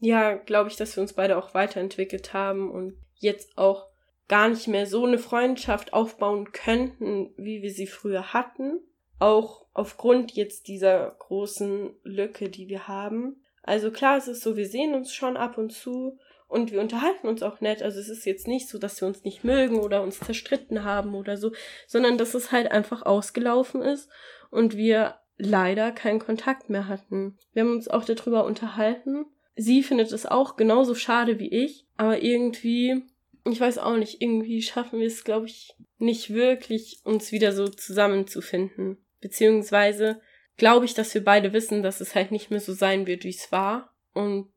ja, 0.00 0.34
glaube 0.34 0.70
ich, 0.70 0.74
dass 0.74 0.96
wir 0.96 1.02
uns 1.02 1.12
beide 1.12 1.36
auch 1.38 1.54
weiterentwickelt 1.54 2.32
haben 2.32 2.68
und 2.68 2.96
jetzt 3.14 3.56
auch 3.56 3.86
gar 4.26 4.48
nicht 4.48 4.66
mehr 4.66 4.88
so 4.88 5.06
eine 5.06 5.18
Freundschaft 5.18 5.92
aufbauen 5.92 6.50
könnten, 6.50 7.32
wie 7.36 7.62
wir 7.62 7.70
sie 7.70 7.86
früher 7.86 8.32
hatten. 8.32 8.80
Auch 9.20 9.64
aufgrund 9.72 10.32
jetzt 10.32 10.66
dieser 10.66 11.14
großen 11.20 11.94
Lücke, 12.02 12.48
die 12.48 12.66
wir 12.66 12.88
haben. 12.88 13.40
Also 13.62 13.92
klar, 13.92 14.16
es 14.16 14.26
ist 14.26 14.42
so, 14.42 14.56
wir 14.56 14.66
sehen 14.66 14.94
uns 14.94 15.14
schon 15.14 15.36
ab 15.36 15.58
und 15.58 15.70
zu 15.70 16.18
und 16.48 16.72
wir 16.72 16.80
unterhalten 16.80 17.26
uns 17.26 17.42
auch 17.42 17.60
nett. 17.60 17.82
Also 17.82 17.98
es 17.98 18.08
ist 18.08 18.24
jetzt 18.26 18.46
nicht 18.46 18.68
so, 18.68 18.78
dass 18.78 19.00
wir 19.00 19.08
uns 19.08 19.24
nicht 19.24 19.44
mögen 19.44 19.80
oder 19.80 20.02
uns 20.02 20.20
zerstritten 20.20 20.84
haben 20.84 21.14
oder 21.14 21.36
so, 21.36 21.52
sondern 21.86 22.18
dass 22.18 22.34
es 22.34 22.52
halt 22.52 22.70
einfach 22.70 23.02
ausgelaufen 23.02 23.82
ist 23.82 24.08
und 24.50 24.76
wir 24.76 25.16
leider 25.36 25.92
keinen 25.92 26.20
Kontakt 26.20 26.70
mehr 26.70 26.86
hatten. 26.88 27.36
Wir 27.52 27.62
haben 27.62 27.72
uns 27.72 27.88
auch 27.88 28.04
darüber 28.04 28.44
unterhalten. 28.44 29.26
Sie 29.56 29.82
findet 29.82 30.12
es 30.12 30.26
auch 30.26 30.56
genauso 30.56 30.94
schade 30.94 31.38
wie 31.38 31.50
ich, 31.50 31.86
aber 31.96 32.22
irgendwie 32.22 33.02
ich 33.50 33.60
weiß 33.60 33.78
auch 33.78 33.96
nicht, 33.96 34.22
irgendwie 34.22 34.62
schaffen 34.62 35.00
wir 35.00 35.06
es, 35.06 35.24
glaube 35.24 35.46
ich, 35.46 35.74
nicht 35.98 36.32
wirklich, 36.32 37.00
uns 37.04 37.30
wieder 37.30 37.52
so 37.52 37.68
zusammenzufinden. 37.68 38.98
Beziehungsweise 39.20 40.20
glaube 40.56 40.86
ich, 40.86 40.94
dass 40.94 41.14
wir 41.14 41.24
beide 41.24 41.52
wissen, 41.52 41.82
dass 41.82 42.00
es 42.00 42.14
halt 42.14 42.30
nicht 42.30 42.50
mehr 42.50 42.60
so 42.60 42.72
sein 42.72 43.06
wird, 43.06 43.24
wie 43.24 43.30
es 43.30 43.52
war. 43.52 43.94
Und 44.12 44.48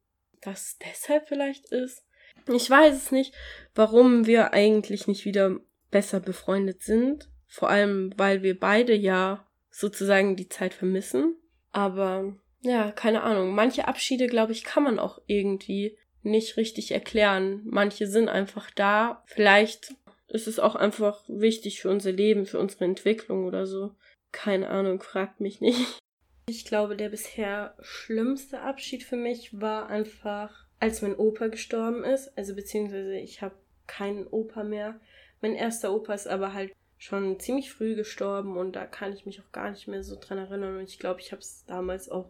das 0.48 0.78
deshalb 0.80 1.28
vielleicht 1.28 1.72
ist. 1.72 2.04
Ich 2.48 2.70
weiß 2.70 2.96
es 2.96 3.12
nicht, 3.12 3.34
warum 3.76 4.26
wir 4.26 4.54
eigentlich 4.54 5.08
nicht 5.08 5.26
wieder 5.26 5.60
besser 5.92 6.20
befreundet 6.20 6.84
sind. 6.84 7.30
Vor 7.48 7.70
allem, 7.70 8.14
weil 8.18 8.44
wir 8.44 8.58
beide 8.58 8.96
ja 8.96 9.46
sozusagen 9.70 10.36
die 10.36 10.48
Zeit 10.48 10.74
vermissen. 10.74 11.36
Aber 11.72 12.34
ja, 12.62 12.92
keine 12.92 13.24
Ahnung. 13.24 13.54
Manche 13.54 13.88
Abschiede, 13.88 14.28
glaube 14.28 14.54
ich, 14.54 14.64
kann 14.64 14.84
man 14.84 15.00
auch 15.00 15.20
irgendwie 15.28 15.98
nicht 16.24 16.58
richtig 16.58 16.92
erklären. 16.92 17.62
Manche 17.66 18.08
sind 18.08 18.30
einfach 18.30 18.72
da. 18.72 19.24
Vielleicht 19.26 19.96
ist 20.28 20.48
es 20.48 20.60
auch 20.60 20.76
einfach 20.76 21.24
wichtig 21.28 21.82
für 21.82 21.90
unser 21.90 22.12
Leben, 22.12 22.46
für 22.46 22.60
unsere 22.60 22.86
Entwicklung 22.86 23.46
oder 23.46 23.68
so. 23.68 23.92
Keine 24.32 24.70
Ahnung, 24.70 25.02
fragt 25.02 25.42
mich 25.42 25.62
nicht. 25.62 26.00
Ich 26.50 26.64
glaube, 26.64 26.96
der 26.96 27.10
bisher 27.10 27.76
schlimmste 27.82 28.62
Abschied 28.62 29.04
für 29.04 29.18
mich 29.18 29.60
war 29.60 29.90
einfach, 29.90 30.66
als 30.80 31.02
mein 31.02 31.18
Opa 31.18 31.48
gestorben 31.48 32.06
ist. 32.06 32.38
Also 32.38 32.56
beziehungsweise 32.56 33.18
ich 33.18 33.42
habe 33.42 33.56
keinen 33.86 34.28
Opa 34.28 34.64
mehr. 34.64 34.98
Mein 35.42 35.56
erster 35.56 35.94
Opa 35.94 36.14
ist 36.14 36.28
aber 36.28 36.54
halt 36.54 36.74
schon 36.98 37.38
ziemlich 37.42 37.74
früh 37.74 37.96
gestorben 37.96 38.56
und 38.56 38.78
da 38.78 38.86
kann 38.86 39.12
ich 39.12 39.26
mich 39.26 39.42
auch 39.42 39.52
gar 39.52 39.72
nicht 39.72 39.90
mehr 39.90 40.04
so 40.04 40.16
dran 40.18 40.38
erinnern. 40.38 40.78
Und 40.78 40.86
ich 40.90 41.00
glaube, 41.00 41.20
ich 41.20 41.34
habe 41.34 41.42
es 41.42 41.66
damals 41.66 42.08
auch 42.08 42.30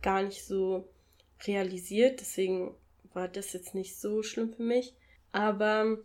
gar 0.00 0.22
nicht 0.22 0.44
so 0.44 0.88
realisiert. 1.44 2.20
Deswegen 2.20 2.72
war 3.14 3.26
das 3.26 3.52
jetzt 3.52 3.74
nicht 3.74 3.98
so 3.98 4.22
schlimm 4.22 4.54
für 4.54 4.62
mich. 4.62 4.94
Aber 5.32 5.98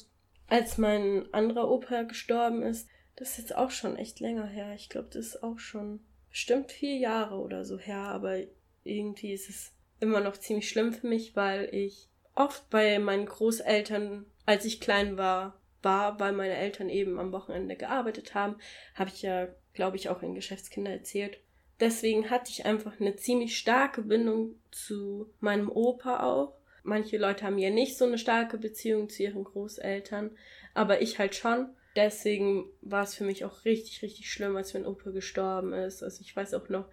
als 0.48 0.80
mein 0.80 1.32
anderer 1.32 1.70
Opa 1.70 2.02
gestorben 2.04 2.64
ist, 2.64 2.90
das 3.18 3.30
ist 3.30 3.38
jetzt 3.38 3.56
auch 3.56 3.70
schon 3.70 3.98
echt 3.98 4.20
länger 4.20 4.48
her. 4.48 4.74
Ich 4.74 4.90
glaube, 4.90 5.10
das 5.12 5.28
ist 5.28 5.44
auch 5.44 5.60
schon 5.60 6.00
bestimmt 6.32 6.72
vier 6.72 6.98
Jahre 6.98 7.36
oder 7.36 7.64
so 7.64 7.78
her. 7.78 8.00
Aber 8.00 8.40
irgendwie 8.84 9.34
ist 9.34 9.50
es 9.50 9.72
immer 10.00 10.20
noch 10.20 10.38
ziemlich 10.38 10.68
schlimm 10.68 10.94
für 10.94 11.08
mich, 11.08 11.36
weil 11.36 11.70
ich 11.74 12.08
oft 12.36 12.70
bei 12.70 12.98
meinen 13.00 13.26
Großeltern, 13.26 14.26
als 14.46 14.66
ich 14.66 14.82
klein 14.82 15.18
war, 15.18 15.60
war, 15.84 16.20
weil 16.20 16.34
meine 16.34 16.56
Eltern 16.56 16.90
eben 16.90 17.20
am 17.20 17.32
Wochenende 17.32 17.76
gearbeitet 17.76 18.34
haben, 18.36 18.56
habe 18.96 19.10
ich 19.14 19.22
ja, 19.22 19.48
glaube 19.74 19.98
ich, 19.98 20.10
auch 20.10 20.22
in 20.22 20.36
Geschäftskinder 20.36 20.92
erzählt. 20.92 21.40
Deswegen 21.80 22.30
hatte 22.30 22.52
ich 22.52 22.66
einfach 22.66 23.00
eine 23.00 23.16
ziemlich 23.16 23.58
starke 23.58 24.04
Bindung 24.04 24.56
zu 24.70 25.34
meinem 25.40 25.70
Opa 25.70 26.24
auch. 26.24 26.54
Manche 26.84 27.18
Leute 27.18 27.46
haben 27.46 27.58
ja 27.58 27.72
nicht 27.72 27.98
so 27.98 28.06
eine 28.06 28.20
starke 28.20 28.58
Beziehung 28.58 29.10
zu 29.10 29.24
ihren 29.24 29.44
Großeltern, 29.44 30.32
aber 30.74 31.02
ich 31.02 31.20
halt 31.20 31.36
schon. 31.36 31.70
Deswegen 31.96 32.66
war 32.82 33.04
es 33.04 33.16
für 33.16 33.24
mich 33.24 33.44
auch 33.44 33.66
richtig, 33.66 34.02
richtig 34.02 34.32
schlimm, 34.32 34.56
als 34.56 34.74
mein 34.74 34.86
Opa 34.86 35.12
gestorben 35.12 35.74
ist. 35.74 36.04
Also 36.04 36.22
ich 36.22 36.36
weiß 36.36 36.54
auch 36.54 36.70
noch, 36.70 36.88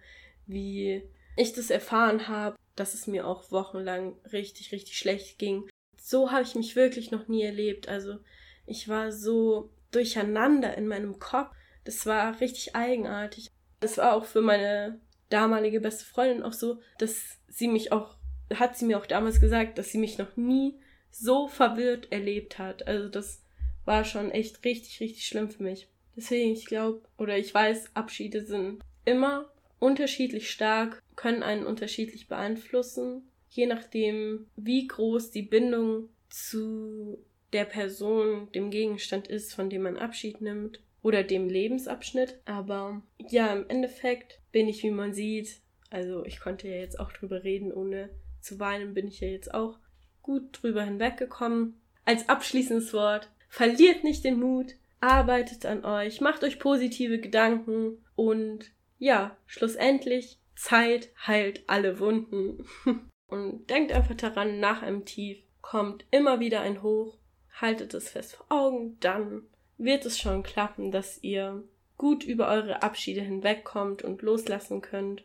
wie 0.45 1.03
ich 1.37 1.53
das 1.53 1.69
erfahren 1.69 2.27
habe, 2.27 2.57
dass 2.75 2.93
es 2.93 3.07
mir 3.07 3.25
auch 3.25 3.51
wochenlang 3.51 4.17
richtig, 4.31 4.71
richtig 4.71 4.97
schlecht 4.97 5.39
ging. 5.39 5.69
So 6.01 6.31
habe 6.31 6.43
ich 6.43 6.55
mich 6.55 6.75
wirklich 6.75 7.11
noch 7.11 7.27
nie 7.27 7.43
erlebt. 7.43 7.87
Also 7.87 8.17
ich 8.65 8.87
war 8.89 9.11
so 9.11 9.69
durcheinander 9.91 10.75
in 10.77 10.87
meinem 10.87 11.19
Kopf. 11.19 11.55
Das 11.85 12.05
war 12.05 12.39
richtig 12.41 12.75
eigenartig. 12.75 13.49
Das 13.79 13.97
war 13.97 14.13
auch 14.13 14.25
für 14.25 14.41
meine 14.41 14.99
damalige 15.29 15.79
beste 15.79 16.05
Freundin 16.05 16.43
auch 16.43 16.53
so, 16.53 16.79
dass 16.97 17.37
sie 17.47 17.67
mich 17.67 17.91
auch, 17.91 18.17
hat 18.53 18.77
sie 18.77 18.85
mir 18.85 18.97
auch 18.97 19.05
damals 19.05 19.39
gesagt, 19.39 19.77
dass 19.77 19.91
sie 19.91 19.97
mich 19.97 20.17
noch 20.17 20.35
nie 20.35 20.79
so 21.11 21.47
verwirrt 21.47 22.11
erlebt 22.11 22.59
hat. 22.59 22.87
Also 22.87 23.07
das 23.07 23.41
war 23.89 24.05
schon 24.05 24.29
echt 24.29 24.63
richtig, 24.65 24.99
richtig 24.99 25.25
schlimm 25.25 25.49
für 25.49 25.63
mich. 25.63 25.87
Deswegen, 26.15 26.53
ich 26.53 26.67
glaube, 26.67 27.01
oder 27.17 27.39
ich 27.39 27.51
weiß, 27.51 27.95
Abschiede 27.95 28.45
sind 28.45 28.83
immer 29.03 29.51
unterschiedlich 29.79 30.51
stark, 30.51 31.01
können 31.15 31.41
einen 31.41 31.65
unterschiedlich 31.65 32.27
beeinflussen, 32.27 33.23
je 33.49 33.65
nachdem, 33.65 34.45
wie 34.55 34.87
groß 34.87 35.31
die 35.31 35.41
Bindung 35.41 36.09
zu 36.29 37.17
der 37.51 37.65
Person, 37.65 38.51
dem 38.51 38.69
Gegenstand 38.69 39.27
ist, 39.27 39.55
von 39.55 39.71
dem 39.71 39.81
man 39.81 39.97
Abschied 39.97 40.39
nimmt 40.39 40.79
oder 41.01 41.23
dem 41.23 41.49
Lebensabschnitt. 41.49 42.39
Aber 42.45 43.01
ja, 43.17 43.51
im 43.51 43.67
Endeffekt 43.69 44.39
bin 44.51 44.67
ich, 44.67 44.83
wie 44.83 44.91
man 44.91 45.15
sieht, 45.15 45.61
also 45.89 46.23
ich 46.25 46.39
konnte 46.39 46.67
ja 46.67 46.75
jetzt 46.75 46.99
auch 46.99 47.11
drüber 47.11 47.43
reden, 47.43 47.73
ohne 47.73 48.11
zu 48.39 48.59
weinen, 48.59 48.93
bin 48.93 49.07
ich 49.07 49.19
ja 49.19 49.29
jetzt 49.29 49.51
auch 49.51 49.79
gut 50.21 50.61
drüber 50.61 50.83
hinweggekommen. 50.83 51.81
Als 52.05 52.29
abschließendes 52.29 52.93
Wort, 52.93 53.29
verliert 53.49 54.03
nicht 54.03 54.23
den 54.23 54.39
Mut, 54.39 54.75
arbeitet 55.01 55.65
an 55.65 55.83
euch, 55.83 56.21
macht 56.21 56.43
euch 56.43 56.59
positive 56.59 57.19
Gedanken 57.19 58.03
und 58.15 58.71
ja, 58.97 59.35
schlussendlich, 59.45 60.39
Zeit 60.55 61.09
heilt 61.25 61.63
alle 61.67 61.99
Wunden. 61.99 62.65
und 63.27 63.69
denkt 63.69 63.91
einfach 63.91 64.15
daran, 64.15 64.59
nach 64.59 64.81
einem 64.81 65.05
Tief 65.05 65.37
kommt 65.61 66.05
immer 66.11 66.39
wieder 66.39 66.61
ein 66.61 66.81
Hoch, 66.83 67.17
haltet 67.51 67.93
es 67.93 68.09
fest 68.09 68.35
vor 68.35 68.45
Augen, 68.49 68.97
dann 68.99 69.43
wird 69.77 70.05
es 70.05 70.19
schon 70.19 70.43
klappen, 70.43 70.91
dass 70.91 71.23
ihr 71.23 71.63
gut 71.97 72.23
über 72.23 72.49
eure 72.49 72.81
Abschiede 72.83 73.21
hinwegkommt 73.21 74.03
und 74.03 74.21
loslassen 74.21 74.81
könnt. 74.81 75.23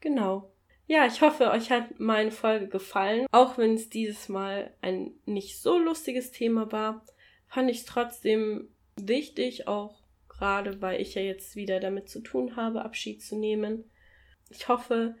Genau. 0.00 0.50
Ja, 0.90 1.04
ich 1.04 1.20
hoffe, 1.20 1.50
euch 1.50 1.70
hat 1.70 2.00
meine 2.00 2.30
Folge 2.30 2.66
gefallen. 2.66 3.26
Auch 3.30 3.58
wenn 3.58 3.74
es 3.74 3.90
dieses 3.90 4.30
Mal 4.30 4.72
ein 4.80 5.12
nicht 5.26 5.60
so 5.60 5.78
lustiges 5.78 6.32
Thema 6.32 6.72
war, 6.72 7.04
fand 7.46 7.70
ich 7.70 7.80
es 7.80 7.84
trotzdem 7.84 8.70
wichtig, 8.96 9.68
auch 9.68 10.02
gerade 10.28 10.80
weil 10.80 11.02
ich 11.02 11.14
ja 11.14 11.20
jetzt 11.20 11.56
wieder 11.56 11.78
damit 11.78 12.08
zu 12.08 12.20
tun 12.20 12.56
habe, 12.56 12.86
Abschied 12.86 13.22
zu 13.22 13.36
nehmen. 13.36 13.84
Ich 14.48 14.68
hoffe, 14.68 15.14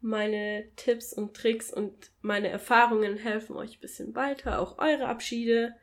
meine 0.00 0.64
Tipps 0.74 1.12
und 1.12 1.34
Tricks 1.34 1.72
und 1.72 2.10
meine 2.20 2.48
Erfahrungen 2.48 3.16
helfen 3.16 3.54
euch 3.54 3.76
ein 3.76 3.80
bisschen 3.80 4.16
weiter, 4.16 4.60
auch 4.60 4.78
eure 4.78 5.06
Abschiede 5.06 5.76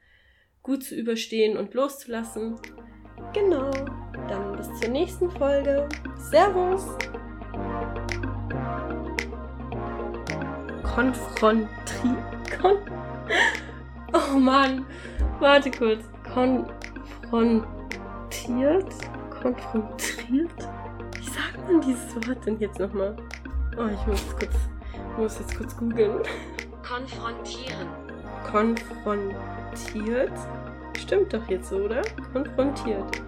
gut 0.63 0.84
zu 0.84 0.95
überstehen 0.95 1.56
und 1.56 1.73
loszulassen. 1.73 2.60
Genau, 3.34 3.71
dann 4.28 4.58
bis 4.58 4.67
zur 4.82 4.89
nächsten 4.89 5.32
Folge. 5.32 5.88
Servus! 6.17 6.84
Konfrontiert. 10.99 12.59
Kon 12.62 12.77
oh 14.13 14.38
Mann, 14.38 14.85
warte 15.39 15.71
kurz. 15.71 16.03
Konfrontiert? 16.33 17.63
Konfrontiert? 19.41 20.51
Wie 21.15 21.23
sagt 21.23 21.71
man 21.71 21.79
dieses 21.79 22.13
Wort 22.27 22.45
denn 22.45 22.59
jetzt 22.59 22.81
nochmal? 22.81 23.15
Oh, 23.77 23.85
ich 23.85 24.07
muss 24.07 24.25
jetzt 24.25 24.39
kurz, 24.39 24.55
muss 25.17 25.39
jetzt 25.39 25.57
kurz 25.57 25.77
googeln. 25.77 26.19
Konfrontieren. 26.85 27.88
Konfrontiert? 28.51 30.33
Stimmt 30.97 31.33
doch 31.33 31.47
jetzt 31.47 31.69
so, 31.69 31.77
oder? 31.77 32.01
Konfrontiert. 32.33 33.21